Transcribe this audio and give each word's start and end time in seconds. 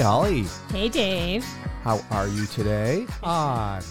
Holly. 0.00 0.44
Hey, 0.70 0.88
Dave. 0.88 1.44
How 1.82 2.00
are 2.10 2.28
you 2.28 2.46
today 2.46 3.06
on 3.22 3.82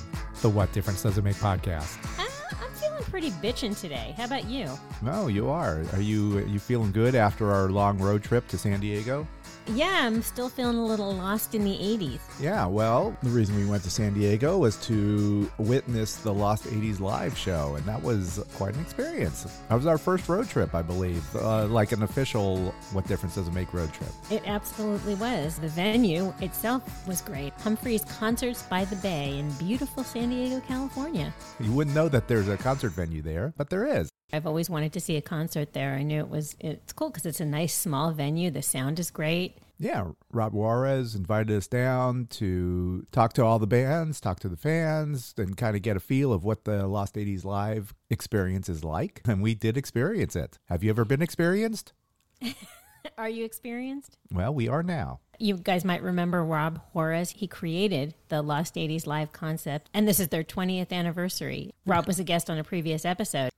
the 0.42 0.50
What 0.50 0.72
Difference 0.74 1.04
Does 1.04 1.18
It 1.18 1.24
Make 1.24 1.36
podcast? 1.38 1.98
Uh, 2.20 2.26
I'm 2.64 2.72
feeling 2.74 3.04
pretty 3.04 3.32
bitchin' 3.32 3.80
today. 3.80 4.14
How 4.18 4.26
about 4.26 4.46
you? 4.46 4.70
No, 5.02 5.28
you 5.28 5.50
are. 5.50 5.82
Are 5.94 6.02
you 6.02 6.40
are 6.40 6.46
you 6.46 6.60
feeling 6.60 6.92
good 6.92 7.16
after 7.16 7.52
our 7.52 7.70
long 7.70 7.98
road 8.00 8.24
trip 8.24 8.48
to 8.50 8.58
San 8.58 8.80
Diego? 8.80 9.28
Yeah, 9.76 10.08
I'm 10.08 10.24
still 10.24 10.50
feeling 10.50 10.78
a 10.78 10.86
little 10.86 11.14
lost 11.14 11.54
in 11.54 11.64
the 11.64 11.78
80s. 11.78 12.20
Yeah, 12.40 12.66
well, 12.66 13.16
the 13.22 13.30
reason 13.30 13.56
we 13.56 13.66
went 13.66 13.84
to 13.84 13.92
San 13.92 14.14
Diego 14.16 14.58
was 14.58 14.78
to 14.88 15.52
witness 15.60 16.16
the 16.16 16.34
Lost 16.34 16.64
80s 16.64 17.00
live 17.00 17.38
show, 17.38 17.76
and 17.76 17.86
that 17.86 18.02
was 18.02 18.44
quite 18.56 18.74
an 18.74 18.82
experience. 18.82 19.44
That 19.70 19.76
was 19.76 19.86
our 19.86 20.00
first 20.00 20.28
road 20.28 20.50
trip, 20.50 20.74
I 20.74 20.82
believe, 20.82 21.24
uh, 21.36 21.68
like 21.68 21.92
an 21.92 22.02
official 22.02 22.74
What 22.94 23.08
Difference 23.08 23.36
Does 23.36 23.48
It 23.48 23.54
Make 23.54 23.72
road 23.74 23.94
trip. 23.94 24.10
It 24.32 24.42
absolutely 24.48 25.14
was. 25.16 25.60
The 25.60 25.68
venue 25.68 26.34
itself 26.42 27.08
was 27.08 27.22
great. 27.22 27.54
Humphrey's 27.62 28.04
Concerts 28.06 28.64
by 28.64 28.86
the 28.86 28.96
Bay 28.98 29.38
in 29.38 29.52
beautiful 29.54 30.04
San 30.04 30.30
Diego, 30.30 30.62
California. 30.62 31.32
You 31.60 31.72
wouldn't 31.74 31.96
know 31.96 32.10
that 32.10 32.28
there's 32.28 32.48
a 32.48 32.58
concert 32.58 32.94
venue 32.94 33.22
there, 33.22 33.54
but 33.56 33.70
there 33.70 33.86
is. 33.86 34.10
I've 34.32 34.46
always 34.46 34.70
wanted 34.70 34.94
to 34.94 35.00
see 35.00 35.18
a 35.18 35.22
concert 35.22 35.74
there. 35.74 35.96
I 35.96 36.04
knew 36.04 36.20
it 36.20 36.30
was 36.30 36.56
it's 36.60 36.94
cool 36.94 37.10
because 37.10 37.26
it's 37.26 37.40
a 37.40 37.46
nice 37.46 37.74
small 37.74 38.12
venue. 38.12 38.52
The 38.52 38.62
sound 38.62 39.00
is 39.00 39.12
great. 39.12 39.58
Yeah, 39.82 40.10
Rob 40.34 40.54
Juarez 40.54 41.16
invited 41.16 41.56
us 41.56 41.68
down 41.68 42.28
to 42.32 43.08
talk 43.14 43.32
to 43.34 43.46
all 43.46 43.60
the 43.60 43.68
bands, 43.68 44.20
talk 44.20 44.42
to 44.42 44.50
the 44.50 44.58
fans, 44.58 45.34
and 45.38 45.56
kind 45.56 45.74
of 45.76 45.82
get 45.82 45.96
a 45.96 46.02
feel 46.02 46.34
of 46.34 46.44
what 46.44 46.66
the 46.66 46.86
Lost 46.86 47.16
80s 47.16 47.46
live 47.46 47.96
experience 48.10 48.68
is 48.68 48.84
like. 48.84 49.22
And 49.26 49.42
we 49.42 49.56
did 49.56 49.78
experience 49.78 50.36
it. 50.36 50.60
Have 50.68 50.84
you 50.84 50.90
ever 50.90 51.06
been 51.06 51.22
experienced? 51.22 51.94
Are 53.18 53.30
you 53.30 53.46
experienced? 53.46 54.18
Well, 54.32 54.54
we 54.54 54.68
are 54.68 54.84
now. 54.84 55.22
You 55.38 55.56
guys 55.56 55.86
might 55.86 56.04
remember 56.04 56.44
Rob 56.44 56.82
Juarez. 56.92 57.30
He 57.30 57.48
created 57.48 58.14
the 58.28 58.42
Lost 58.42 58.76
80s 58.76 59.08
live 59.08 59.32
concept, 59.32 59.90
and 59.94 60.06
this 60.06 60.20
is 60.20 60.28
their 60.28 60.44
20th 60.44 60.92
anniversary. 60.92 61.72
Rob 61.86 62.08
was 62.08 62.20
a 62.20 62.26
guest 62.26 62.50
on 62.50 62.58
a 62.58 62.64
previous 62.66 63.06
episode. 63.06 63.52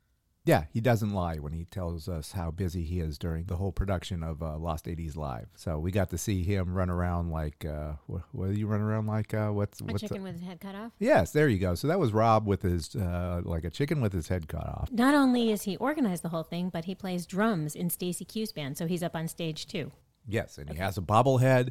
Yeah, 0.44 0.64
he 0.74 0.82
doesn't 0.82 1.14
lie 1.14 1.36
when 1.36 1.54
he 1.54 1.66
tells 1.66 2.10
us 2.10 2.32
how 2.32 2.50
busy 2.50 2.84
he 2.84 3.00
is 3.00 3.20
during 3.20 3.46
the 3.46 3.58
whole 3.58 3.72
production 3.72 4.24
of 4.24 4.42
uh, 4.42 4.58
Lost 4.58 4.86
80s 4.86 5.16
Live. 5.16 5.48
So 5.56 5.78
we 5.78 5.92
got 5.92 6.10
to 6.10 6.18
see 6.18 6.42
him 6.42 6.74
run 6.74 6.90
around 6.90 7.30
like, 7.30 7.64
uh, 7.64 7.94
what, 8.08 8.24
what 8.32 8.52
do 8.52 8.60
you 8.60 8.66
run 8.66 8.82
around 8.82 9.06
like? 9.06 9.36
Uh, 9.36 9.50
what's 9.50 9.80
A 9.82 9.84
what's 9.84 10.02
chicken 10.02 10.24
with 10.24 10.34
his 10.34 10.44
head 10.44 10.60
cut 10.60 10.74
off. 10.74 10.94
Yes, 10.98 11.32
there 11.32 11.48
you 11.48 11.60
go. 11.60 11.76
So 11.76 11.88
that 11.88 12.00
was 12.00 12.12
Rob 12.12 12.48
with 12.48 12.64
his, 12.64 12.96
uh, 12.96 13.42
like 13.44 13.66
a 13.66 13.70
chicken 13.70 14.02
with 14.02 14.14
his 14.14 14.30
head 14.30 14.48
cut 14.48 14.66
off. 14.66 14.90
Not 14.92 15.14
only 15.14 15.52
is 15.52 15.64
he 15.64 15.78
organized 15.78 16.24
the 16.24 16.30
whole 16.30 16.44
thing, 16.44 16.70
but 16.70 16.86
he 16.86 16.96
plays 16.96 17.28
drums 17.28 17.76
in 17.76 17.92
Stacey 17.92 18.26
Q's 18.26 18.52
band, 18.52 18.78
so 18.78 18.88
he's 18.88 19.04
up 19.04 19.16
on 19.16 19.28
stage 19.28 19.68
too. 19.68 19.92
Yes, 20.28 20.58
and 20.58 20.70
he 20.70 20.78
has 20.78 20.98
a 20.98 21.02
bobblehead 21.02 21.70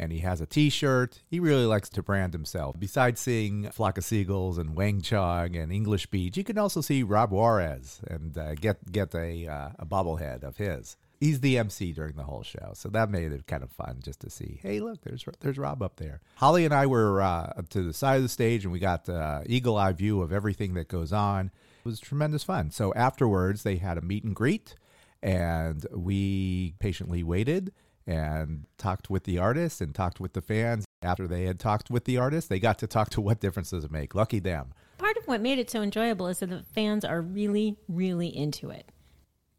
and 0.00 0.10
he 0.10 0.20
has 0.20 0.40
a 0.40 0.46
t-shirt. 0.46 1.20
He 1.28 1.38
really 1.38 1.66
likes 1.66 1.90
to 1.90 2.02
brand 2.02 2.32
himself. 2.32 2.74
Besides 2.78 3.20
seeing 3.20 3.70
Flock 3.70 3.98
of 3.98 4.04
Seagulls 4.04 4.56
and 4.56 4.74
Wang 4.74 5.02
Chung 5.02 5.54
and 5.54 5.70
English 5.70 6.06
Beat, 6.06 6.38
you 6.38 6.42
can 6.42 6.56
also 6.56 6.80
see 6.80 7.02
Rob 7.02 7.30
Juarez 7.30 8.00
and 8.08 8.36
uh, 8.36 8.54
get 8.54 8.90
get 8.90 9.14
a 9.14 9.46
uh, 9.46 9.68
a 9.78 9.84
bobblehead 9.84 10.42
of 10.42 10.56
his. 10.56 10.96
He's 11.18 11.40
the 11.40 11.58
MC 11.58 11.92
during 11.92 12.16
the 12.16 12.22
whole 12.22 12.42
show, 12.42 12.70
so 12.72 12.88
that 12.88 13.10
made 13.10 13.30
it 13.30 13.46
kind 13.46 13.62
of 13.62 13.70
fun 13.70 14.00
just 14.02 14.20
to 14.20 14.30
see. 14.30 14.58
Hey, 14.62 14.80
look, 14.80 15.02
there's 15.02 15.22
there's 15.40 15.58
Rob 15.58 15.82
up 15.82 15.96
there. 15.96 16.22
Holly 16.36 16.64
and 16.64 16.72
I 16.72 16.86
were 16.86 17.20
uh, 17.20 17.52
up 17.58 17.68
to 17.70 17.82
the 17.82 17.92
side 17.92 18.16
of 18.16 18.22
the 18.22 18.30
stage, 18.30 18.64
and 18.64 18.72
we 18.72 18.78
got 18.78 19.06
uh, 19.06 19.42
eagle 19.44 19.76
eye 19.76 19.92
view 19.92 20.22
of 20.22 20.32
everything 20.32 20.72
that 20.74 20.88
goes 20.88 21.12
on. 21.12 21.50
It 21.80 21.84
was 21.84 22.00
tremendous 22.00 22.42
fun. 22.42 22.70
So 22.70 22.94
afterwards, 22.94 23.64
they 23.64 23.76
had 23.76 23.98
a 23.98 24.00
meet 24.00 24.24
and 24.24 24.34
greet, 24.34 24.76
and 25.22 25.84
we 25.92 26.72
patiently 26.78 27.22
waited 27.22 27.70
and 28.10 28.64
talked 28.76 29.08
with 29.08 29.22
the 29.22 29.38
artists 29.38 29.80
and 29.80 29.94
talked 29.94 30.18
with 30.18 30.32
the 30.32 30.42
fans. 30.42 30.84
After 31.00 31.28
they 31.28 31.44
had 31.44 31.60
talked 31.60 31.90
with 31.90 32.04
the 32.04 32.18
artists, 32.18 32.48
they 32.48 32.58
got 32.58 32.78
to 32.78 32.86
talk 32.86 33.08
to 33.10 33.20
what 33.20 33.40
difference 33.40 33.70
does 33.70 33.84
it 33.84 33.90
make. 33.92 34.14
Lucky 34.14 34.40
them. 34.40 34.74
Part 34.98 35.16
of 35.16 35.26
what 35.26 35.40
made 35.40 35.58
it 35.58 35.70
so 35.70 35.80
enjoyable 35.80 36.26
is 36.26 36.40
that 36.40 36.50
the 36.50 36.64
fans 36.74 37.04
are 37.04 37.22
really, 37.22 37.76
really 37.88 38.26
into 38.26 38.68
it. 38.68 38.90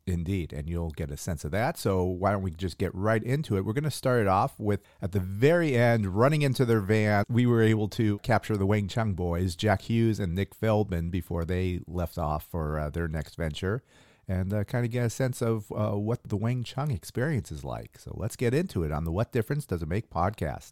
Indeed, 0.05 0.51
and 0.51 0.69
you'll 0.69 0.91
get 0.91 1.11
a 1.11 1.17
sense 1.17 1.45
of 1.45 1.51
that. 1.51 1.77
So 1.77 2.03
why 2.03 2.31
don't 2.31 2.41
we 2.41 2.51
just 2.51 2.77
get 2.77 2.93
right 2.93 3.23
into 3.23 3.55
it? 3.55 3.63
We're 3.63 3.73
going 3.73 3.85
to 3.85 3.91
start 3.91 4.19
it 4.19 4.27
off 4.27 4.59
with 4.59 4.81
at 5.01 5.13
the 5.13 5.19
very 5.19 5.75
end, 5.75 6.07
running 6.17 6.41
into 6.41 6.65
their 6.65 6.81
van. 6.81 7.23
We 7.29 7.45
were 7.45 7.61
able 7.61 7.87
to 7.89 8.17
capture 8.19 8.57
the 8.57 8.65
Wang 8.65 8.87
Chung 8.87 9.13
boys, 9.13 9.55
Jack 9.55 9.83
Hughes 9.83 10.19
and 10.19 10.35
Nick 10.35 10.53
Feldman, 10.53 11.09
before 11.09 11.45
they 11.45 11.81
left 11.87 12.17
off 12.17 12.45
for 12.49 12.77
uh, 12.77 12.89
their 12.89 13.07
next 13.07 13.35
venture, 13.35 13.83
and 14.27 14.53
uh, 14.53 14.63
kind 14.63 14.85
of 14.85 14.91
get 14.91 15.05
a 15.05 15.09
sense 15.09 15.41
of 15.41 15.71
uh, 15.71 15.91
what 15.91 16.23
the 16.23 16.37
Wang 16.37 16.63
Chung 16.63 16.91
experience 16.91 17.51
is 17.51 17.63
like. 17.63 17.97
So 17.99 18.13
let's 18.15 18.35
get 18.35 18.53
into 18.53 18.83
it 18.83 18.91
on 18.91 19.03
the 19.03 19.11
What 19.11 19.31
Difference 19.31 19.65
Does 19.65 19.81
It 19.81 19.89
Make 19.89 20.09
podcast. 20.09 20.71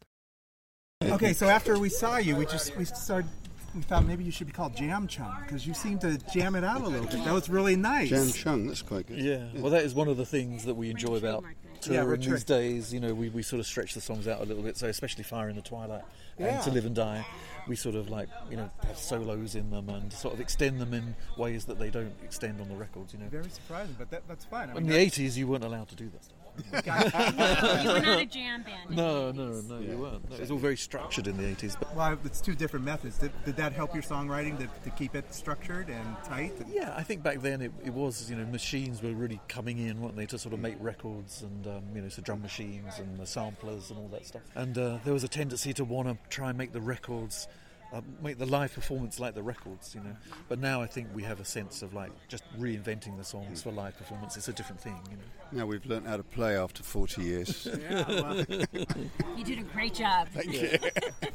Okay, 1.03 1.33
so 1.33 1.47
after 1.47 1.79
we 1.79 1.89
saw 1.89 2.17
you, 2.17 2.35
we 2.35 2.45
just 2.45 2.75
we 2.75 2.85
started. 2.85 3.29
We 3.75 3.81
thought 3.81 4.03
maybe 4.03 4.23
you 4.23 4.31
should 4.31 4.47
be 4.47 4.53
called 4.53 4.75
Jam 4.75 5.07
Chung 5.07 5.31
because 5.43 5.65
you 5.65 5.75
seem 5.75 5.99
to 5.99 6.17
jam 6.33 6.55
it 6.55 6.63
out 6.63 6.81
a 6.81 6.87
little 6.87 7.05
bit. 7.05 7.23
That 7.23 7.33
was 7.33 7.49
really 7.49 7.75
nice. 7.75 8.09
Jam 8.09 8.31
Chung, 8.31 8.67
that's 8.67 8.81
quite 8.81 9.05
good. 9.05 9.19
Yeah, 9.19 9.47
well, 9.55 9.71
that 9.71 9.83
is 9.83 9.93
one 9.93 10.07
of 10.07 10.17
the 10.17 10.25
things 10.25 10.65
that 10.65 10.73
we 10.73 10.89
enjoy 10.89 11.15
about 11.15 11.45
Yeah, 11.87 12.01
touring 12.01 12.07
retreat. 12.21 12.31
these 12.31 12.43
days. 12.43 12.93
You 12.93 12.99
know, 12.99 13.13
we, 13.13 13.29
we 13.29 13.41
sort 13.43 13.59
of 13.59 13.65
stretch 13.67 13.93
the 13.93 14.01
songs 14.01 14.27
out 14.27 14.41
a 14.41 14.45
little 14.45 14.63
bit. 14.63 14.77
So, 14.77 14.87
especially 14.87 15.23
Fire 15.23 15.49
in 15.49 15.55
the 15.55 15.61
Twilight 15.61 16.03
Yeah. 16.37 16.55
and 16.55 16.63
To 16.63 16.71
Live 16.71 16.85
and 16.85 16.95
Die, 16.95 17.25
we 17.67 17.75
sort 17.75 17.95
of 17.95 18.09
like, 18.09 18.29
you 18.49 18.57
know, 18.57 18.69
have 18.87 18.97
solos 18.97 19.55
in 19.55 19.69
them 19.69 19.89
and 19.89 20.11
sort 20.11 20.33
of 20.33 20.39
extend 20.41 20.79
them 20.81 20.93
in 20.93 21.15
ways 21.37 21.65
that 21.65 21.79
they 21.79 21.89
don't 21.89 22.13
extend 22.23 22.59
on 22.61 22.69
the 22.69 22.75
records, 22.75 23.13
you 23.13 23.19
know. 23.19 23.27
Very 23.29 23.49
surprising, 23.49 23.95
but 23.97 24.09
that, 24.11 24.27
that's 24.27 24.45
fine. 24.45 24.69
I 24.69 24.75
In 24.77 24.87
the 24.87 24.95
80s, 24.95 25.35
you 25.37 25.47
weren't 25.47 25.63
allowed 25.63 25.89
to 25.89 25.95
do 25.95 26.09
that 26.09 26.23
stuff. 26.23 26.35
You 26.73 27.89
were 27.89 27.99
not 27.99 28.19
a 28.19 28.25
jam 28.25 28.63
band. 28.63 28.89
No, 28.89 29.31
no, 29.31 29.61
no, 29.61 29.79
you 29.79 29.97
weren't. 29.97 30.29
No, 30.29 30.35
it 30.35 30.41
was 30.41 30.51
all 30.51 30.57
very 30.57 30.77
structured 30.77 31.27
in 31.27 31.37
the 31.37 31.43
80s. 31.43 31.77
But 31.79 31.95
well, 31.95 32.17
it's 32.23 32.41
two 32.41 32.55
different 32.55 32.85
methods. 32.85 33.17
Did, 33.17 33.31
did 33.45 33.55
that 33.57 33.73
help 33.73 33.93
your 33.93 34.03
songwriting 34.03 34.57
to, 34.59 34.67
to 34.83 34.89
keep 34.91 35.15
it 35.15 35.33
structured 35.33 35.89
and 35.89 36.15
tight? 36.23 36.53
Yeah, 36.71 36.93
I 36.95 37.03
think 37.03 37.23
back 37.23 37.41
then 37.41 37.61
it, 37.61 37.71
it 37.83 37.93
was, 37.93 38.29
you 38.29 38.35
know, 38.35 38.45
machines 38.45 39.01
were 39.01 39.11
really 39.11 39.39
coming 39.47 39.77
in, 39.77 40.01
weren't 40.01 40.15
they, 40.15 40.25
to 40.27 40.37
sort 40.37 40.53
of 40.53 40.59
make 40.59 40.75
records 40.79 41.41
and, 41.41 41.67
um, 41.67 41.83
you 41.95 42.01
know, 42.01 42.09
so 42.09 42.21
drum 42.21 42.41
machines 42.41 42.99
and 42.99 43.17
the 43.19 43.25
samplers 43.25 43.89
and 43.89 43.99
all 43.99 44.07
that 44.09 44.25
stuff. 44.25 44.41
And 44.55 44.77
uh, 44.77 44.99
there 45.03 45.13
was 45.13 45.23
a 45.23 45.27
tendency 45.27 45.73
to 45.73 45.83
want 45.83 46.07
to 46.07 46.17
try 46.29 46.49
and 46.49 46.57
make 46.57 46.71
the 46.71 46.81
records, 46.81 47.47
uh, 47.91 48.01
make 48.21 48.37
the 48.37 48.45
live 48.45 48.73
performance 48.73 49.19
like 49.19 49.33
the 49.33 49.41
records, 49.41 49.95
you 49.95 50.01
know. 50.01 50.15
But 50.47 50.59
now 50.59 50.81
I 50.81 50.85
think 50.87 51.07
we 51.13 51.23
have 51.23 51.39
a 51.39 51.45
sense 51.45 51.81
of 51.81 51.93
like 51.93 52.11
just 52.27 52.43
reinventing 52.59 53.17
the 53.17 53.23
songs 53.23 53.63
for 53.63 53.71
live 53.71 53.97
performance. 53.97 54.37
It's 54.37 54.47
a 54.47 54.53
different 54.53 54.79
thing, 54.81 54.99
you 55.09 55.17
know. 55.17 55.23
Now 55.61 55.65
we've 55.65 55.85
learned 55.85 56.05
how 56.07 56.17
to 56.17 56.23
play 56.23 56.55
after 56.57 56.83
40 56.83 57.21
years. 57.23 57.67
Yeah, 57.89 58.03
well, 58.07 58.45
You 59.37 59.43
did 59.43 59.59
a 59.59 59.63
great 59.63 59.93
job. 59.95 60.27
Thank 60.33 60.53
you. 60.53 60.77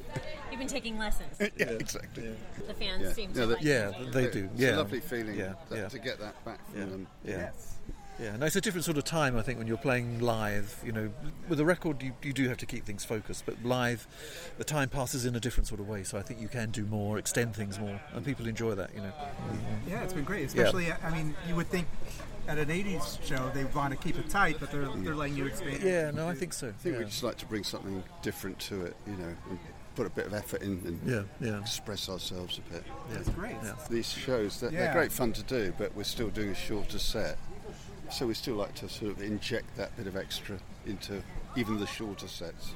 You've 0.51 0.59
been 0.61 0.69
taking 0.69 0.99
lessons. 0.99 1.37
yeah, 1.41 1.67
exactly. 1.71 2.31
The 2.69 2.75
fans 2.75 3.03
Yeah. 3.03 3.13
seem 3.13 3.31
Yeah, 3.31 3.41
to 3.41 3.47
that- 3.47 3.55
like 3.57 3.65
Yeah, 3.65 3.91
it. 3.91 4.13
they 4.13 4.31
do. 4.31 4.49
It's 4.53 4.61
Yeah, 4.61 4.75
a 4.75 4.79
lovely 4.79 5.01
feeling 5.01 5.37
Yeah, 5.37 5.55
that- 5.71 5.79
yeah. 5.79 5.89
to 5.89 5.99
get 5.99 6.21
that 6.21 6.45
back 6.45 6.65
from 6.71 6.79
Yeah, 6.81 6.87
them. 6.87 7.07
yeah. 7.25 7.37
yes. 7.39 7.74
Yeah, 8.19 8.37
no, 8.37 8.47
it's 8.47 8.55
a 8.57 8.61
different 8.61 8.85
sort 8.85 8.97
of 8.97 9.05
time, 9.05 9.37
I 9.37 9.43
think, 9.43 9.59
when 9.59 9.67
you're 9.67 9.77
playing 9.77 10.21
live. 10.21 10.81
You 10.85 10.93
know, 10.93 11.11
with 11.49 11.59
a 11.59 11.65
record, 11.65 12.03
you, 12.03 12.13
you 12.23 12.33
do 12.33 12.49
have 12.49 12.57
to 12.59 12.67
keep 12.67 12.85
things 12.85 13.05
focused, 13.05 13.45
but 13.45 13.63
live, 13.65 14.07
the 14.57 14.65
time 14.65 14.89
passes 14.89 15.25
in 15.25 15.35
a 15.35 15.41
different 15.41 15.67
sort 15.67 15.81
of 15.81 15.89
way. 15.89 16.05
So 16.05 16.17
I 16.19 16.23
think 16.23 16.41
you 16.41 16.49
can 16.49 16.71
do 16.71 16.85
more, 16.85 17.19
extend 17.19 17.57
things 17.57 17.79
more, 17.79 18.01
and 18.13 18.25
people 18.25 18.47
enjoy 18.47 18.75
that. 18.77 18.95
You 18.95 19.01
know. 19.01 19.13
Yeah, 19.89 20.03
it's 20.03 20.13
been 20.13 20.25
great. 20.25 20.47
Especially, 20.47 20.93
I 20.93 21.11
mean, 21.11 21.35
you 21.49 21.57
would 21.57 21.69
think 21.69 21.89
at 22.47 22.59
an 22.59 22.69
'80s 22.69 23.25
show 23.25 23.51
they 23.53 23.65
want 23.65 23.93
to 23.93 23.99
keep 23.99 24.17
it 24.17 24.29
tight, 24.29 24.57
but 24.61 24.71
they're 24.71 24.89
they're 24.99 25.17
letting 25.17 25.37
you 25.37 25.47
expand. 25.47 25.83
Yeah, 25.83 26.11
no, 26.13 26.29
I 26.29 26.35
think 26.35 26.53
so. 26.53 26.69
I 26.69 26.73
think 26.73 26.95
yeah. 26.95 27.01
we 27.01 27.07
just 27.07 27.25
like 27.25 27.39
to 27.39 27.47
bring 27.47 27.65
something 27.65 28.03
different 28.23 28.59
to 28.61 28.85
it, 28.85 28.97
you 29.07 29.17
know, 29.17 29.35
and 29.51 29.59
put 29.95 30.07
a 30.07 30.11
bit 30.11 30.27
of 30.27 30.35
effort 30.35 30.63
in 30.63 30.83
and 30.85 31.01
Yeah, 31.07 31.23
yeah. 31.41 31.61
express 31.61 32.09
ourselves 32.09 32.59
a 32.59 32.73
bit. 32.73 32.85
That's 33.11 33.29
great. 33.31 33.57
Yeah. 33.63 33.75
These 33.89 34.11
shows, 34.11 34.61
they're, 34.61 34.73
Yeah. 34.73 34.81
they're 34.81 34.93
great 34.93 35.13
fun 35.13 35.33
to 35.35 35.43
do, 35.43 35.73
but 35.79 35.95
we're 35.95 36.05
still 36.05 36.31
doing 36.31 36.51
a 36.51 36.55
shorter 36.55 36.99
set. 36.99 37.39
So 38.11 38.27
we 38.27 38.35
still 38.35 38.55
like 38.55 38.75
to 38.77 38.89
sort 38.89 39.11
of 39.11 39.23
inject 39.23 39.77
that 39.77 39.97
bit 39.97 40.07
of 40.07 40.17
extra 40.17 40.59
into 40.87 41.23
even 41.57 41.79
the 41.79 41.87
shorter 41.87 42.29
sets. 42.29 42.73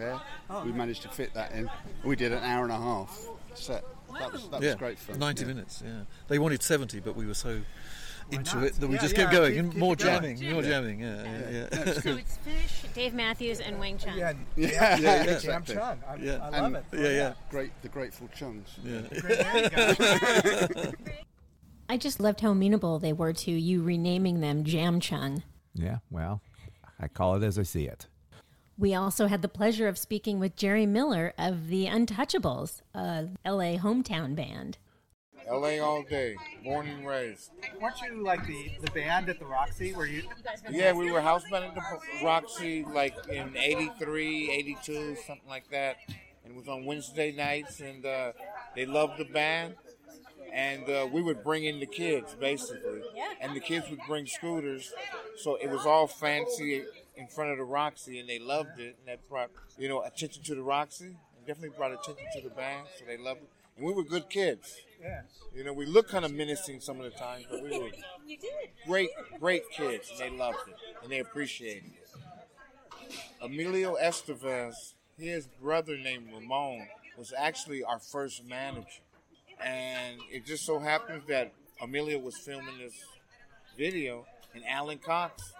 State 0.00 0.10
Fair, 0.10 0.20
oh. 0.50 0.64
we 0.64 0.72
managed 0.72 1.02
to 1.02 1.08
fit 1.08 1.34
that 1.34 1.52
in. 1.52 1.70
We 2.04 2.16
did 2.16 2.32
an 2.32 2.42
hour 2.42 2.64
and 2.64 2.72
a 2.72 2.78
half 2.78 3.18
set. 3.54 3.84
That 4.18 4.32
was 4.32 4.48
that 4.48 4.62
yeah, 4.62 4.68
was 4.70 4.76
great 4.76 4.98
fun. 4.98 5.18
90 5.18 5.42
yeah. 5.42 5.48
minutes, 5.48 5.82
yeah. 5.84 6.00
They 6.28 6.38
wanted 6.38 6.62
70, 6.62 7.00
but 7.00 7.14
we 7.16 7.26
were 7.26 7.34
so 7.34 7.60
into 8.32 8.64
it 8.64 8.74
that 8.74 8.86
we 8.86 8.94
Yeah, 8.94 9.00
just 9.00 9.16
yeah, 9.16 9.22
kept 9.24 9.32
going. 9.32 9.52
keep- 9.52 9.60
and 9.60 9.72
keep 9.72 9.80
more 9.80 9.92
it 9.94 9.98
going. 10.00 10.36
jamming, 10.36 10.52
more 10.52 10.62
jamming, 10.62 11.00
yeah, 11.00 11.22
yeah, 11.22 11.50
yeah. 11.50 11.68
No, 11.72 11.82
it's 11.92 12.02
So 12.02 12.10
it's 12.16 12.38
Phish, 12.46 12.94
Dave 12.94 13.14
Matthews, 13.14 13.60
and 13.60 13.78
Wang 13.78 13.98
Chung. 13.98 14.16
Yeah, 14.16 14.32
Yeah, 14.56 14.68
yeah, 14.68 14.96
yeah, 14.98 15.24
Jam 15.24 15.62
exactly. 15.62 15.74
Chung. 15.74 15.98
I, 16.08 16.14
Yeah. 16.16 16.38
I 16.42 16.48
love 16.60 16.64
And- 16.64 16.76
it. 16.76 16.84
Yeah, 16.92 17.08
yeah. 17.08 17.32
Great, 17.50 17.70
the 17.82 17.88
Grateful 17.88 18.28
Chunks. 18.34 18.76
yeah. 18.84 19.00
Great, 19.20 19.38
there 19.38 19.62
you 19.64 20.76
go. 20.82 20.92
I 21.88 21.96
just 21.96 22.20
loved 22.20 22.40
how 22.40 22.50
amenable 22.50 23.00
they 23.00 23.12
were 23.12 23.32
to 23.32 23.50
you 23.50 23.82
renaming 23.82 24.40
them 24.40 24.62
Jam 24.64 25.00
Chung. 25.00 25.42
Yeah, 25.74 25.98
well, 26.10 26.40
I 27.00 27.08
call 27.08 27.34
it 27.34 27.42
as 27.42 27.58
I 27.58 27.64
see 27.64 27.86
it. 27.86 28.06
We 28.80 28.94
also 28.94 29.26
had 29.26 29.42
the 29.42 29.48
pleasure 29.48 29.88
of 29.88 29.98
speaking 29.98 30.40
with 30.40 30.56
Jerry 30.56 30.86
Miller 30.86 31.34
of 31.36 31.68
the 31.68 31.84
Untouchables, 31.84 32.80
a 32.94 33.28
LA 33.44 33.76
hometown 33.76 34.34
band. 34.34 34.78
LA 35.46 35.80
all 35.80 36.02
day, 36.02 36.34
born 36.64 36.88
and 36.88 37.06
raised. 37.06 37.50
Weren't 37.78 38.00
you 38.00 38.24
like 38.24 38.46
the, 38.46 38.72
the 38.80 38.90
band 38.92 39.28
at 39.28 39.38
the 39.38 39.44
Roxy 39.44 39.92
where 39.92 40.06
you? 40.06 40.22
Yeah, 40.70 40.94
we 40.94 41.12
were 41.12 41.20
house 41.20 41.42
band 41.50 41.64
at 41.66 41.74
the 41.74 42.24
Roxy 42.24 42.82
like 42.84 43.14
in 43.28 43.54
83, 43.54 44.50
82, 44.50 45.16
something 45.26 45.46
like 45.46 45.68
that. 45.70 45.96
And 46.44 46.54
it 46.54 46.56
was 46.56 46.66
on 46.66 46.86
Wednesday 46.86 47.32
nights, 47.32 47.80
and 47.80 48.06
uh, 48.06 48.32
they 48.74 48.86
loved 48.86 49.18
the 49.18 49.26
band. 49.26 49.74
And 50.54 50.88
uh, 50.88 51.06
we 51.12 51.20
would 51.20 51.44
bring 51.44 51.64
in 51.64 51.80
the 51.80 51.86
kids, 51.86 52.34
basically. 52.34 53.02
And 53.42 53.54
the 53.54 53.60
kids 53.60 53.90
would 53.90 54.00
bring 54.08 54.26
scooters. 54.26 54.90
So 55.36 55.56
it 55.56 55.68
was 55.68 55.84
all 55.84 56.06
fancy 56.06 56.84
in 57.20 57.28
front 57.28 57.50
of 57.50 57.58
the 57.58 57.64
Roxy, 57.64 58.18
and 58.18 58.28
they 58.28 58.38
loved 58.38 58.80
it. 58.80 58.96
And 58.98 59.08
that 59.08 59.28
brought, 59.28 59.50
you 59.78 59.88
know, 59.88 60.02
attention 60.02 60.42
to 60.44 60.54
the 60.54 60.62
Roxy. 60.62 61.16
And 61.36 61.46
definitely 61.46 61.76
brought 61.76 61.92
attention 61.92 62.26
to 62.34 62.40
the 62.42 62.54
band, 62.54 62.86
so 62.98 63.04
they 63.06 63.16
loved 63.16 63.42
it. 63.42 63.50
And 63.76 63.86
we 63.86 63.92
were 63.92 64.04
good 64.04 64.28
kids. 64.28 64.76
Yeah. 65.00 65.22
You 65.54 65.64
know, 65.64 65.72
we 65.72 65.86
looked 65.86 66.10
kind 66.10 66.24
of 66.24 66.32
menacing 66.32 66.80
some 66.80 67.00
of 67.00 67.04
the 67.04 67.18
times, 67.18 67.46
but 67.50 67.62
we 67.62 67.78
were 67.78 67.90
great, 68.86 69.10
great 69.38 69.62
kids, 69.70 70.10
and 70.10 70.18
they 70.18 70.36
loved 70.36 70.68
it, 70.68 70.76
and 71.02 71.10
they 71.10 71.20
appreciated 71.20 71.84
it. 71.84 73.16
Emilio 73.42 73.96
Estevez, 73.96 74.74
his 75.18 75.46
brother 75.46 75.96
named 75.96 76.28
Ramon, 76.32 76.86
was 77.16 77.32
actually 77.36 77.82
our 77.82 77.98
first 77.98 78.44
manager. 78.44 79.02
And 79.62 80.20
it 80.30 80.44
just 80.46 80.64
so 80.64 80.78
happens 80.78 81.24
that 81.28 81.52
Emilio 81.82 82.18
was 82.18 82.36
filming 82.36 82.78
this 82.78 82.94
video, 83.76 84.26
and 84.54 84.62
Alex 84.68 85.04
Cox 85.04 85.52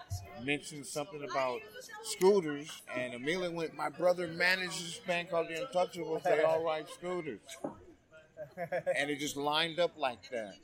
mentioned 0.42 0.86
something 0.86 1.22
about 1.22 1.60
scooters, 2.02 2.82
and 2.96 3.14
Emilio 3.14 3.50
went, 3.50 3.74
My 3.74 3.88
brother 3.88 4.26
manages 4.28 4.78
this 4.78 5.00
band 5.06 5.30
called 5.30 5.48
The 5.48 5.66
Untouchables, 5.66 6.22
they 6.22 6.42
all 6.42 6.64
ride 6.64 6.88
scooters 6.88 7.40
and 8.96 9.10
it 9.10 9.18
just 9.18 9.36
lined 9.36 9.78
up 9.78 9.92
like 9.96 10.30
that. 10.30 10.54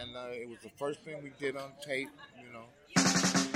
And 0.00 0.16
uh, 0.16 0.28
it 0.30 0.48
was 0.48 0.58
the 0.62 0.70
first 0.78 1.00
thing 1.00 1.22
we 1.22 1.32
did 1.38 1.56
on 1.56 1.72
tape, 1.84 2.08
you 2.38 2.52
know. 2.52 3.49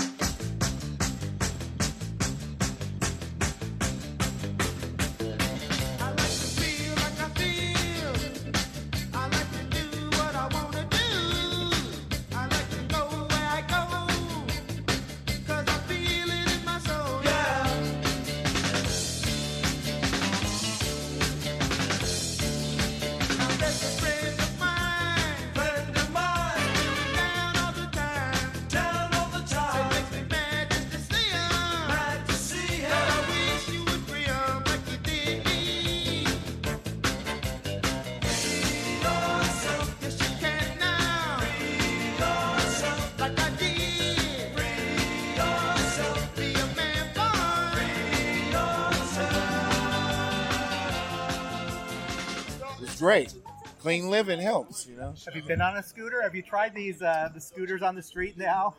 Great. 53.05 53.35
Clean 53.81 54.09
living 54.09 54.41
helps, 54.41 54.87
you 54.87 54.97
know. 54.97 55.13
Have 55.27 55.37
you 55.37 55.43
been 55.43 55.61
on 55.61 55.77
a 55.77 55.83
scooter? 55.83 56.23
Have 56.23 56.35
you 56.35 56.41
tried 56.41 56.75
these 56.75 57.03
uh, 57.03 57.29
the 57.35 57.41
scooters 57.41 57.83
on 57.83 57.95
the 57.95 58.03
street 58.03 58.39
now? 58.39 58.77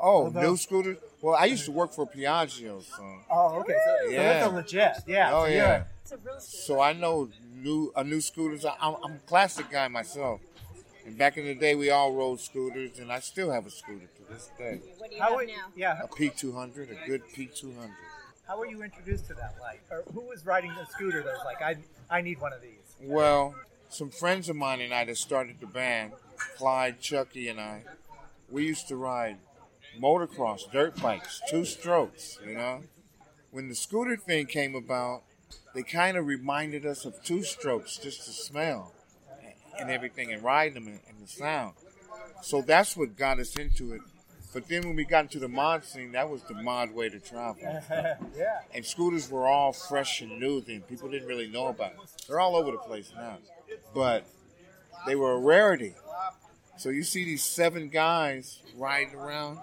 Oh, 0.00 0.24
Although- 0.24 0.40
new 0.40 0.56
scooter? 0.56 0.96
Well, 1.20 1.34
I 1.34 1.44
used 1.44 1.66
to 1.66 1.72
work 1.72 1.92
for 1.92 2.06
Piaggio, 2.06 2.82
so. 2.82 3.02
Oh, 3.30 3.56
okay. 3.60 3.74
So, 3.84 3.96
so 4.06 4.10
Yeah. 4.10 4.22
that's 4.32 4.46
a 4.46 4.54
legit. 4.54 4.92
Yeah. 5.06 5.30
Oh 5.34 5.44
so 5.44 5.50
yeah. 5.50 5.84
So 6.38 6.80
I 6.80 6.92
know 6.94 7.28
new 7.54 7.92
a 7.94 8.02
new 8.02 8.20
scooters. 8.22 8.64
I- 8.64 8.76
I'm, 8.80 8.94
I'm 9.04 9.12
a 9.16 9.18
classic 9.32 9.70
guy 9.70 9.88
myself. 9.88 10.40
And 11.04 11.18
back 11.18 11.36
in 11.36 11.44
the 11.44 11.54
day, 11.54 11.74
we 11.74 11.90
all 11.90 12.12
rode 12.14 12.40
scooters, 12.40 12.98
and 12.98 13.12
I 13.12 13.20
still 13.20 13.50
have 13.50 13.66
a 13.66 13.70
scooter 13.70 14.06
to 14.16 14.22
this 14.32 14.50
day. 14.58 14.80
What 14.98 15.10
do 15.10 15.16
you 15.16 15.22
How 15.22 15.28
have 15.28 15.36
were, 15.36 15.44
now? 15.46 15.66
yeah. 15.76 16.00
A 16.02 16.08
P200, 16.08 16.90
a 17.04 17.06
good 17.06 17.22
P200. 17.34 17.90
How 18.48 18.58
were 18.58 18.66
you 18.66 18.82
introduced 18.82 19.26
to 19.26 19.34
that 19.34 19.54
life? 19.60 19.82
Or 19.90 20.02
who 20.14 20.22
was 20.22 20.46
riding 20.46 20.72
the 20.74 20.86
scooter 20.86 21.22
that 21.22 21.32
was 21.38 21.44
like, 21.44 21.60
I 21.60 21.76
I 22.10 22.22
need 22.22 22.40
one 22.40 22.52
of 22.54 22.62
these? 22.62 22.85
Well, 23.00 23.54
some 23.88 24.10
friends 24.10 24.48
of 24.48 24.56
mine 24.56 24.80
and 24.80 24.92
I 24.92 25.04
that 25.04 25.18
started 25.18 25.60
the 25.60 25.66
band, 25.66 26.12
Clyde, 26.56 27.00
Chucky, 27.00 27.48
and 27.48 27.60
I, 27.60 27.84
we 28.50 28.64
used 28.64 28.88
to 28.88 28.96
ride 28.96 29.36
motocross, 30.00 30.70
dirt 30.72 31.00
bikes, 31.00 31.40
two 31.50 31.64
strokes, 31.64 32.38
you 32.44 32.54
know. 32.54 32.82
When 33.50 33.68
the 33.68 33.74
scooter 33.74 34.16
thing 34.16 34.46
came 34.46 34.74
about, 34.74 35.22
they 35.74 35.82
kind 35.82 36.16
of 36.16 36.26
reminded 36.26 36.86
us 36.86 37.04
of 37.04 37.22
two 37.22 37.42
strokes, 37.42 37.98
just 37.98 38.26
the 38.26 38.32
smell 38.32 38.92
and 39.78 39.90
everything, 39.90 40.32
and 40.32 40.42
riding 40.42 40.74
them 40.74 40.86
and, 40.86 41.00
and 41.06 41.22
the 41.22 41.28
sound. 41.28 41.74
So 42.42 42.62
that's 42.62 42.96
what 42.96 43.16
got 43.16 43.38
us 43.38 43.56
into 43.56 43.92
it 43.92 44.00
But 44.56 44.68
then 44.68 44.86
when 44.86 44.96
we 44.96 45.04
got 45.04 45.24
into 45.24 45.38
the 45.38 45.48
mod 45.48 45.84
scene, 45.84 46.12
that 46.12 46.30
was 46.30 46.40
the 46.44 46.54
mod 46.54 46.90
way 46.92 47.10
to 47.10 47.20
travel. 47.20 47.58
yeah. 47.90 48.60
And 48.74 48.86
scooters 48.86 49.30
were 49.30 49.46
all 49.46 49.74
fresh 49.74 50.22
and 50.22 50.40
new 50.40 50.62
then. 50.62 50.80
People 50.80 51.10
didn't 51.10 51.28
really 51.28 51.46
know 51.46 51.66
about 51.66 51.92
it. 51.92 51.98
They're 52.26 52.40
all 52.40 52.56
over 52.56 52.70
the 52.70 52.78
place 52.78 53.12
now. 53.14 53.36
But 53.94 54.24
they 55.06 55.14
were 55.14 55.32
a 55.32 55.38
rarity. 55.38 55.92
So 56.78 56.88
you 56.88 57.02
see 57.02 57.22
these 57.26 57.44
seven 57.44 57.90
guys 57.90 58.62
riding 58.78 59.14
around 59.14 59.58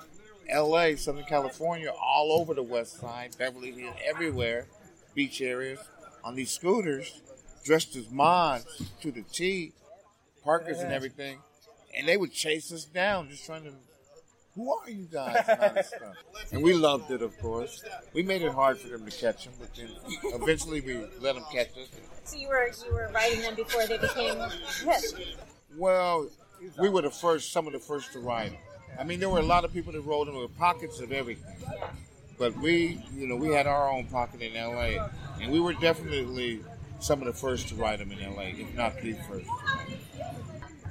LA, 0.47 0.95
Southern 0.95 1.25
California, 1.25 1.89
all 1.89 2.31
over 2.31 2.53
the 2.53 2.61
west 2.61 2.99
side, 2.99 3.35
Beverly 3.39 3.71
Hills, 3.71 3.95
everywhere, 4.05 4.67
beach 5.15 5.41
areas, 5.41 5.79
on 6.23 6.35
these 6.35 6.51
scooters, 6.51 7.19
dressed 7.65 7.95
as 7.95 8.11
mods 8.11 8.91
to 9.01 9.11
the 9.11 9.23
T, 9.23 9.71
parkers 10.43 10.81
and 10.81 10.93
everything. 10.93 11.39
And 11.97 12.07
they 12.07 12.15
would 12.15 12.31
chase 12.31 12.71
us 12.71 12.85
down 12.85 13.31
just 13.31 13.47
trying 13.47 13.63
to 13.63 13.73
who 14.55 14.73
are 14.73 14.89
you 14.89 15.07
guys? 15.11 15.43
And, 15.47 15.61
all 15.61 15.69
this 15.73 15.87
stuff. 15.87 16.15
and 16.51 16.63
we 16.63 16.73
loved 16.73 17.09
it, 17.11 17.21
of 17.21 17.37
course. 17.39 17.83
We 18.13 18.23
made 18.23 18.41
it 18.41 18.51
hard 18.51 18.77
for 18.77 18.87
them 18.89 19.05
to 19.05 19.11
catch 19.11 19.45
them, 19.45 19.53
but 19.59 19.73
then 19.75 19.89
eventually 20.33 20.81
we 20.81 21.05
let 21.21 21.35
them 21.35 21.43
catch 21.51 21.69
us. 21.77 21.89
So 22.25 22.37
you 22.37 22.47
were 22.47 22.69
you 22.85 22.93
were 22.93 23.09
riding 23.13 23.41
them 23.41 23.55
before 23.55 23.85
they 23.87 23.97
became 23.97 24.37
hip. 24.85 25.37
Well, 25.75 26.29
we 26.79 26.89
were 26.89 27.01
the 27.01 27.09
first, 27.09 27.51
some 27.51 27.67
of 27.67 27.73
the 27.73 27.79
first 27.79 28.13
to 28.13 28.19
ride 28.19 28.51
them. 28.51 28.59
I 28.99 29.03
mean, 29.03 29.19
there 29.19 29.29
were 29.29 29.39
a 29.39 29.45
lot 29.45 29.65
of 29.65 29.73
people 29.73 29.91
that 29.93 30.01
rode 30.01 30.27
them 30.27 30.35
with 30.35 30.55
pockets 30.57 30.99
of 30.99 31.11
everything. 31.11 31.55
But 32.37 32.55
we, 32.57 33.03
you 33.15 33.27
know, 33.27 33.35
we 33.35 33.49
had 33.49 33.67
our 33.67 33.89
own 33.89 34.05
pocket 34.05 34.41
in 34.41 34.53
LA, 34.53 35.07
and 35.41 35.51
we 35.51 35.59
were 35.59 35.73
definitely 35.73 36.61
some 36.99 37.21
of 37.21 37.27
the 37.27 37.33
first 37.33 37.69
to 37.69 37.75
ride 37.75 37.99
them 37.99 38.11
in 38.11 38.35
LA, 38.35 38.43
if 38.43 38.75
not 38.75 38.99
the 39.01 39.13
first. 39.27 39.47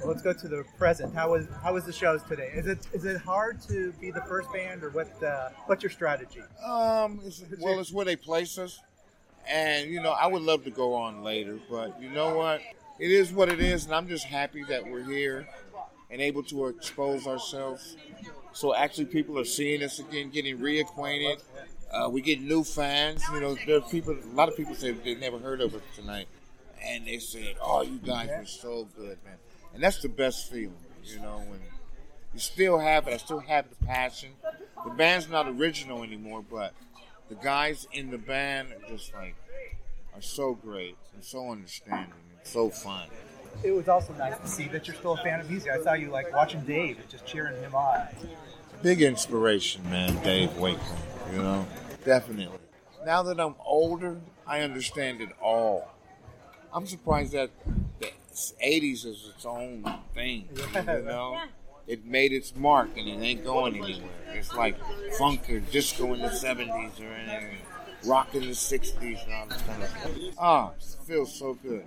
Well, 0.03 0.11
let's 0.11 0.21
go 0.21 0.33
to 0.33 0.47
the 0.49 0.65
present. 0.77 1.15
How 1.15 1.31
was 1.31 1.47
how 1.61 1.73
was 1.73 1.85
the 1.85 1.93
shows 1.93 2.21
today? 2.23 2.51
Is 2.53 2.67
it 2.67 2.79
is 2.91 3.05
it 3.05 3.17
hard 3.21 3.61
to 3.69 3.93
be 3.93 4.11
the 4.11 4.19
first 4.21 4.51
band, 4.51 4.83
or 4.83 4.89
what? 4.89 5.23
Uh, 5.23 5.49
what's 5.67 5.81
your 5.81 5.91
strategy? 5.91 6.41
Um, 6.63 7.21
it's, 7.23 7.41
well, 7.57 7.79
it's 7.79 7.91
where 7.91 8.03
they 8.03 8.17
place 8.17 8.57
us, 8.57 8.81
and 9.47 9.89
you 9.89 10.01
know, 10.01 10.11
I 10.11 10.27
would 10.27 10.41
love 10.41 10.65
to 10.65 10.71
go 10.71 10.93
on 10.93 11.23
later, 11.23 11.57
but 11.69 12.01
you 12.01 12.09
know 12.09 12.35
what? 12.35 12.61
It 12.99 13.11
is 13.11 13.31
what 13.31 13.47
it 13.47 13.61
is, 13.61 13.85
and 13.85 13.95
I'm 13.95 14.09
just 14.09 14.25
happy 14.25 14.63
that 14.65 14.85
we're 14.85 15.03
here 15.05 15.47
and 16.11 16.21
able 16.21 16.43
to 16.43 16.67
expose 16.67 17.25
ourselves. 17.25 17.95
So 18.51 18.75
actually, 18.75 19.05
people 19.05 19.39
are 19.39 19.45
seeing 19.45 19.83
us 19.83 19.99
again, 19.99 20.31
getting 20.31 20.57
reacquainted. 20.57 21.41
Uh, 21.91 22.09
we 22.09 22.21
get 22.21 22.41
new 22.41 22.65
fans. 22.65 23.23
You 23.31 23.39
know, 23.39 23.55
there 23.65 23.77
are 23.77 23.81
people. 23.81 24.17
A 24.21 24.35
lot 24.35 24.49
of 24.49 24.57
people 24.57 24.75
say 24.75 24.91
they 24.91 25.15
never 25.15 25.39
heard 25.39 25.61
of 25.61 25.73
us 25.73 25.81
tonight, 25.95 26.27
and 26.83 27.07
they 27.07 27.19
said, 27.19 27.55
"Oh, 27.61 27.83
you 27.83 27.99
guys 27.99 28.27
were 28.27 28.45
so 28.45 28.89
good, 28.97 29.17
man." 29.23 29.37
And 29.73 29.81
that's 29.81 30.01
the 30.01 30.09
best 30.09 30.51
feeling, 30.51 30.75
you 31.03 31.19
know, 31.19 31.43
when 31.47 31.59
you 32.33 32.39
still 32.39 32.79
have 32.79 33.07
it. 33.07 33.13
I 33.13 33.17
still 33.17 33.39
have 33.39 33.65
the 33.69 33.85
passion. 33.85 34.29
The 34.85 34.91
band's 34.91 35.29
not 35.29 35.47
original 35.47 36.03
anymore, 36.03 36.43
but 36.49 36.73
the 37.29 37.35
guys 37.35 37.87
in 37.91 38.11
the 38.11 38.17
band 38.17 38.69
are 38.73 38.89
just 38.89 39.13
like 39.13 39.35
are 40.13 40.21
so 40.21 40.53
great 40.53 40.97
and 41.13 41.23
so 41.23 41.49
understanding 41.49 42.13
and 42.37 42.47
so 42.47 42.69
fun. 42.69 43.07
It 43.63 43.71
was 43.71 43.87
also 43.87 44.13
nice 44.13 44.37
to 44.37 44.47
see 44.47 44.67
that 44.69 44.87
you're 44.87 44.95
still 44.95 45.13
a 45.13 45.23
fan 45.23 45.39
of 45.39 45.49
music. 45.49 45.71
I 45.71 45.81
saw 45.81 45.93
you 45.93 46.09
like 46.09 46.33
watching 46.33 46.61
Dave 46.61 46.99
and 46.99 47.09
just 47.09 47.25
cheering 47.25 47.61
him 47.61 47.75
on. 47.75 48.07
Big 48.81 49.01
inspiration, 49.01 49.83
man, 49.89 50.21
Dave 50.23 50.55
Wakeman, 50.57 50.97
you 51.31 51.37
know? 51.37 51.65
Definitely. 52.03 52.59
Now 53.05 53.23
that 53.23 53.39
I'm 53.39 53.55
older, 53.63 54.19
I 54.45 54.61
understand 54.61 55.21
it 55.21 55.29
all. 55.41 55.89
I'm 56.73 56.87
surprised 56.87 57.33
that 57.33 57.51
the 57.99 58.09
80s 58.63 59.05
is 59.05 59.31
its 59.35 59.45
own 59.45 59.85
thing, 60.13 60.49
you 60.75 61.01
know? 61.01 61.41
It 61.85 62.05
made 62.05 62.31
its 62.31 62.55
mark 62.55 62.89
and 62.97 63.07
it 63.07 63.19
ain't 63.21 63.43
going 63.43 63.75
anywhere. 63.75 64.09
It's 64.33 64.53
like 64.53 64.77
funk 65.17 65.49
or 65.49 65.59
disco 65.59 66.13
in 66.13 66.21
the 66.21 66.29
70s 66.29 66.99
or 67.01 67.13
anything, 67.13 67.57
rock 68.05 68.33
in 68.33 68.41
the 68.41 68.51
60s 68.51 69.25
and 69.25 69.33
all 69.33 69.47
this 69.47 69.61
kind 69.63 69.83
of 69.83 69.89
stuff. 69.89 70.35
Ah, 70.37 70.71
it 70.71 71.05
feels 71.05 71.37
so 71.37 71.55
good. 71.55 71.85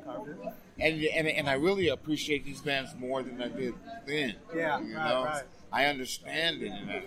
And, 0.78 1.02
and, 1.02 1.26
and 1.26 1.48
I 1.48 1.54
really 1.54 1.88
appreciate 1.88 2.44
these 2.44 2.60
bands 2.60 2.94
more 2.98 3.22
than 3.22 3.40
I 3.40 3.48
did 3.48 3.74
then. 4.06 4.34
Yeah, 4.54 4.80
you 4.80 4.94
know? 4.94 5.24
right. 5.24 5.44
I 5.72 5.86
understand 5.86 6.62
it 6.62 6.72
and 6.72 7.02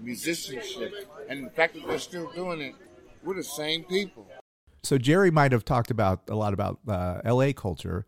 musicianship. 0.00 0.92
And 1.28 1.46
the 1.46 1.50
fact 1.50 1.74
that 1.74 1.86
they're 1.86 1.98
still 1.98 2.30
doing 2.32 2.60
it, 2.60 2.74
we're 3.22 3.34
the 3.34 3.42
same 3.42 3.84
people. 3.84 4.26
So 4.82 4.98
Jerry 4.98 5.30
might 5.30 5.52
have 5.52 5.64
talked 5.64 5.90
about 5.90 6.20
a 6.28 6.34
lot 6.34 6.54
about 6.54 6.78
uh, 6.86 7.20
L.A. 7.24 7.52
culture, 7.52 8.06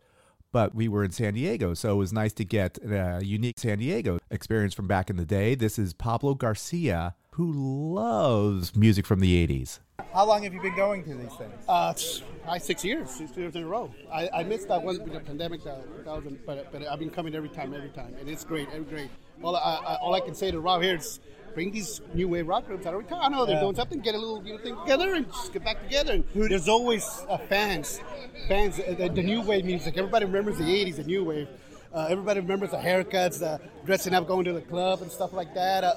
but 0.51 0.73
we 0.73 0.87
were 0.87 1.03
in 1.03 1.11
San 1.11 1.33
Diego, 1.33 1.73
so 1.73 1.93
it 1.93 1.97
was 1.97 2.11
nice 2.11 2.33
to 2.33 2.45
get 2.45 2.77
a 2.83 3.21
unique 3.23 3.59
San 3.59 3.79
Diego 3.79 4.19
experience 4.31 4.73
from 4.73 4.87
back 4.87 5.09
in 5.09 5.17
the 5.17 5.25
day. 5.25 5.55
This 5.55 5.77
is 5.77 5.93
Pablo 5.93 6.33
Garcia, 6.33 7.15
who 7.31 7.51
loves 7.95 8.75
music 8.75 9.05
from 9.05 9.19
the 9.19 9.47
'80s. 9.47 9.79
How 10.13 10.25
long 10.25 10.43
have 10.43 10.53
you 10.53 10.61
been 10.61 10.75
going 10.75 11.03
to 11.03 11.13
these 11.13 11.33
things? 11.33 11.53
Uh, 11.67 11.93
I 12.47 12.57
six 12.57 12.83
years, 12.83 13.09
six 13.11 13.35
years 13.37 13.55
in 13.55 13.63
a 13.63 13.67
row. 13.67 13.93
I, 14.11 14.29
I 14.33 14.43
missed 14.43 14.67
that 14.69 14.81
one 14.81 15.01
with 15.03 15.13
the 15.13 15.19
pandemic, 15.19 15.63
that, 15.65 16.05
that 16.05 16.23
was, 16.23 16.33
but 16.45 16.71
but 16.71 16.87
I've 16.87 16.99
been 16.99 17.11
coming 17.11 17.35
every 17.35 17.49
time, 17.49 17.73
every 17.73 17.89
time, 17.89 18.15
and 18.19 18.27
it's 18.27 18.43
great, 18.43 18.67
it's 18.73 18.89
great. 18.89 19.09
All 19.43 19.55
I, 19.55 19.59
I, 19.59 19.95
all 19.95 20.15
I 20.15 20.19
can 20.19 20.35
say 20.35 20.51
to 20.51 20.59
Rob 20.59 20.81
here 20.81 20.95
is 20.95 21.19
bring 21.53 21.71
these 21.71 22.01
new 22.13 22.27
wave 22.27 22.47
rock 22.47 22.65
groups 22.67 22.85
out. 22.85 22.93
I 23.11 23.29
know 23.29 23.45
they're 23.45 23.55
Yeah. 23.55 23.61
doing 23.61 23.75
something, 23.75 23.99
get 23.99 24.15
a 24.15 24.17
little 24.17 24.43
you 24.45 24.53
know, 24.53 24.59
thing 24.59 24.75
together, 24.77 25.13
and 25.15 25.27
just 25.27 25.53
get 25.53 25.63
back 25.63 25.81
together. 25.83 26.13
And 26.13 26.23
there's 26.33 26.67
always 26.67 27.05
uh, 27.29 27.37
fans, 27.37 27.99
fans. 28.47 28.79
Uh, 28.79 28.95
the, 28.97 29.09
the 29.09 29.23
new 29.23 29.41
wave 29.41 29.65
music. 29.65 29.97
Everybody 29.97 30.25
remembers 30.25 30.57
the 30.57 30.63
'80s, 30.63 30.97
the 30.97 31.03
new 31.03 31.23
wave. 31.23 31.47
Uh, 31.91 32.05
everybody 32.07 32.39
remembers 32.39 32.69
the 32.69 32.77
haircuts, 32.77 33.39
the 33.39 33.59
dressing 33.83 34.13
up, 34.13 34.27
going 34.27 34.45
to 34.45 34.53
the 34.53 34.61
club, 34.61 35.01
and 35.01 35.11
stuff 35.11 35.33
like 35.33 35.55
that. 35.55 35.83
Uh, 35.83 35.87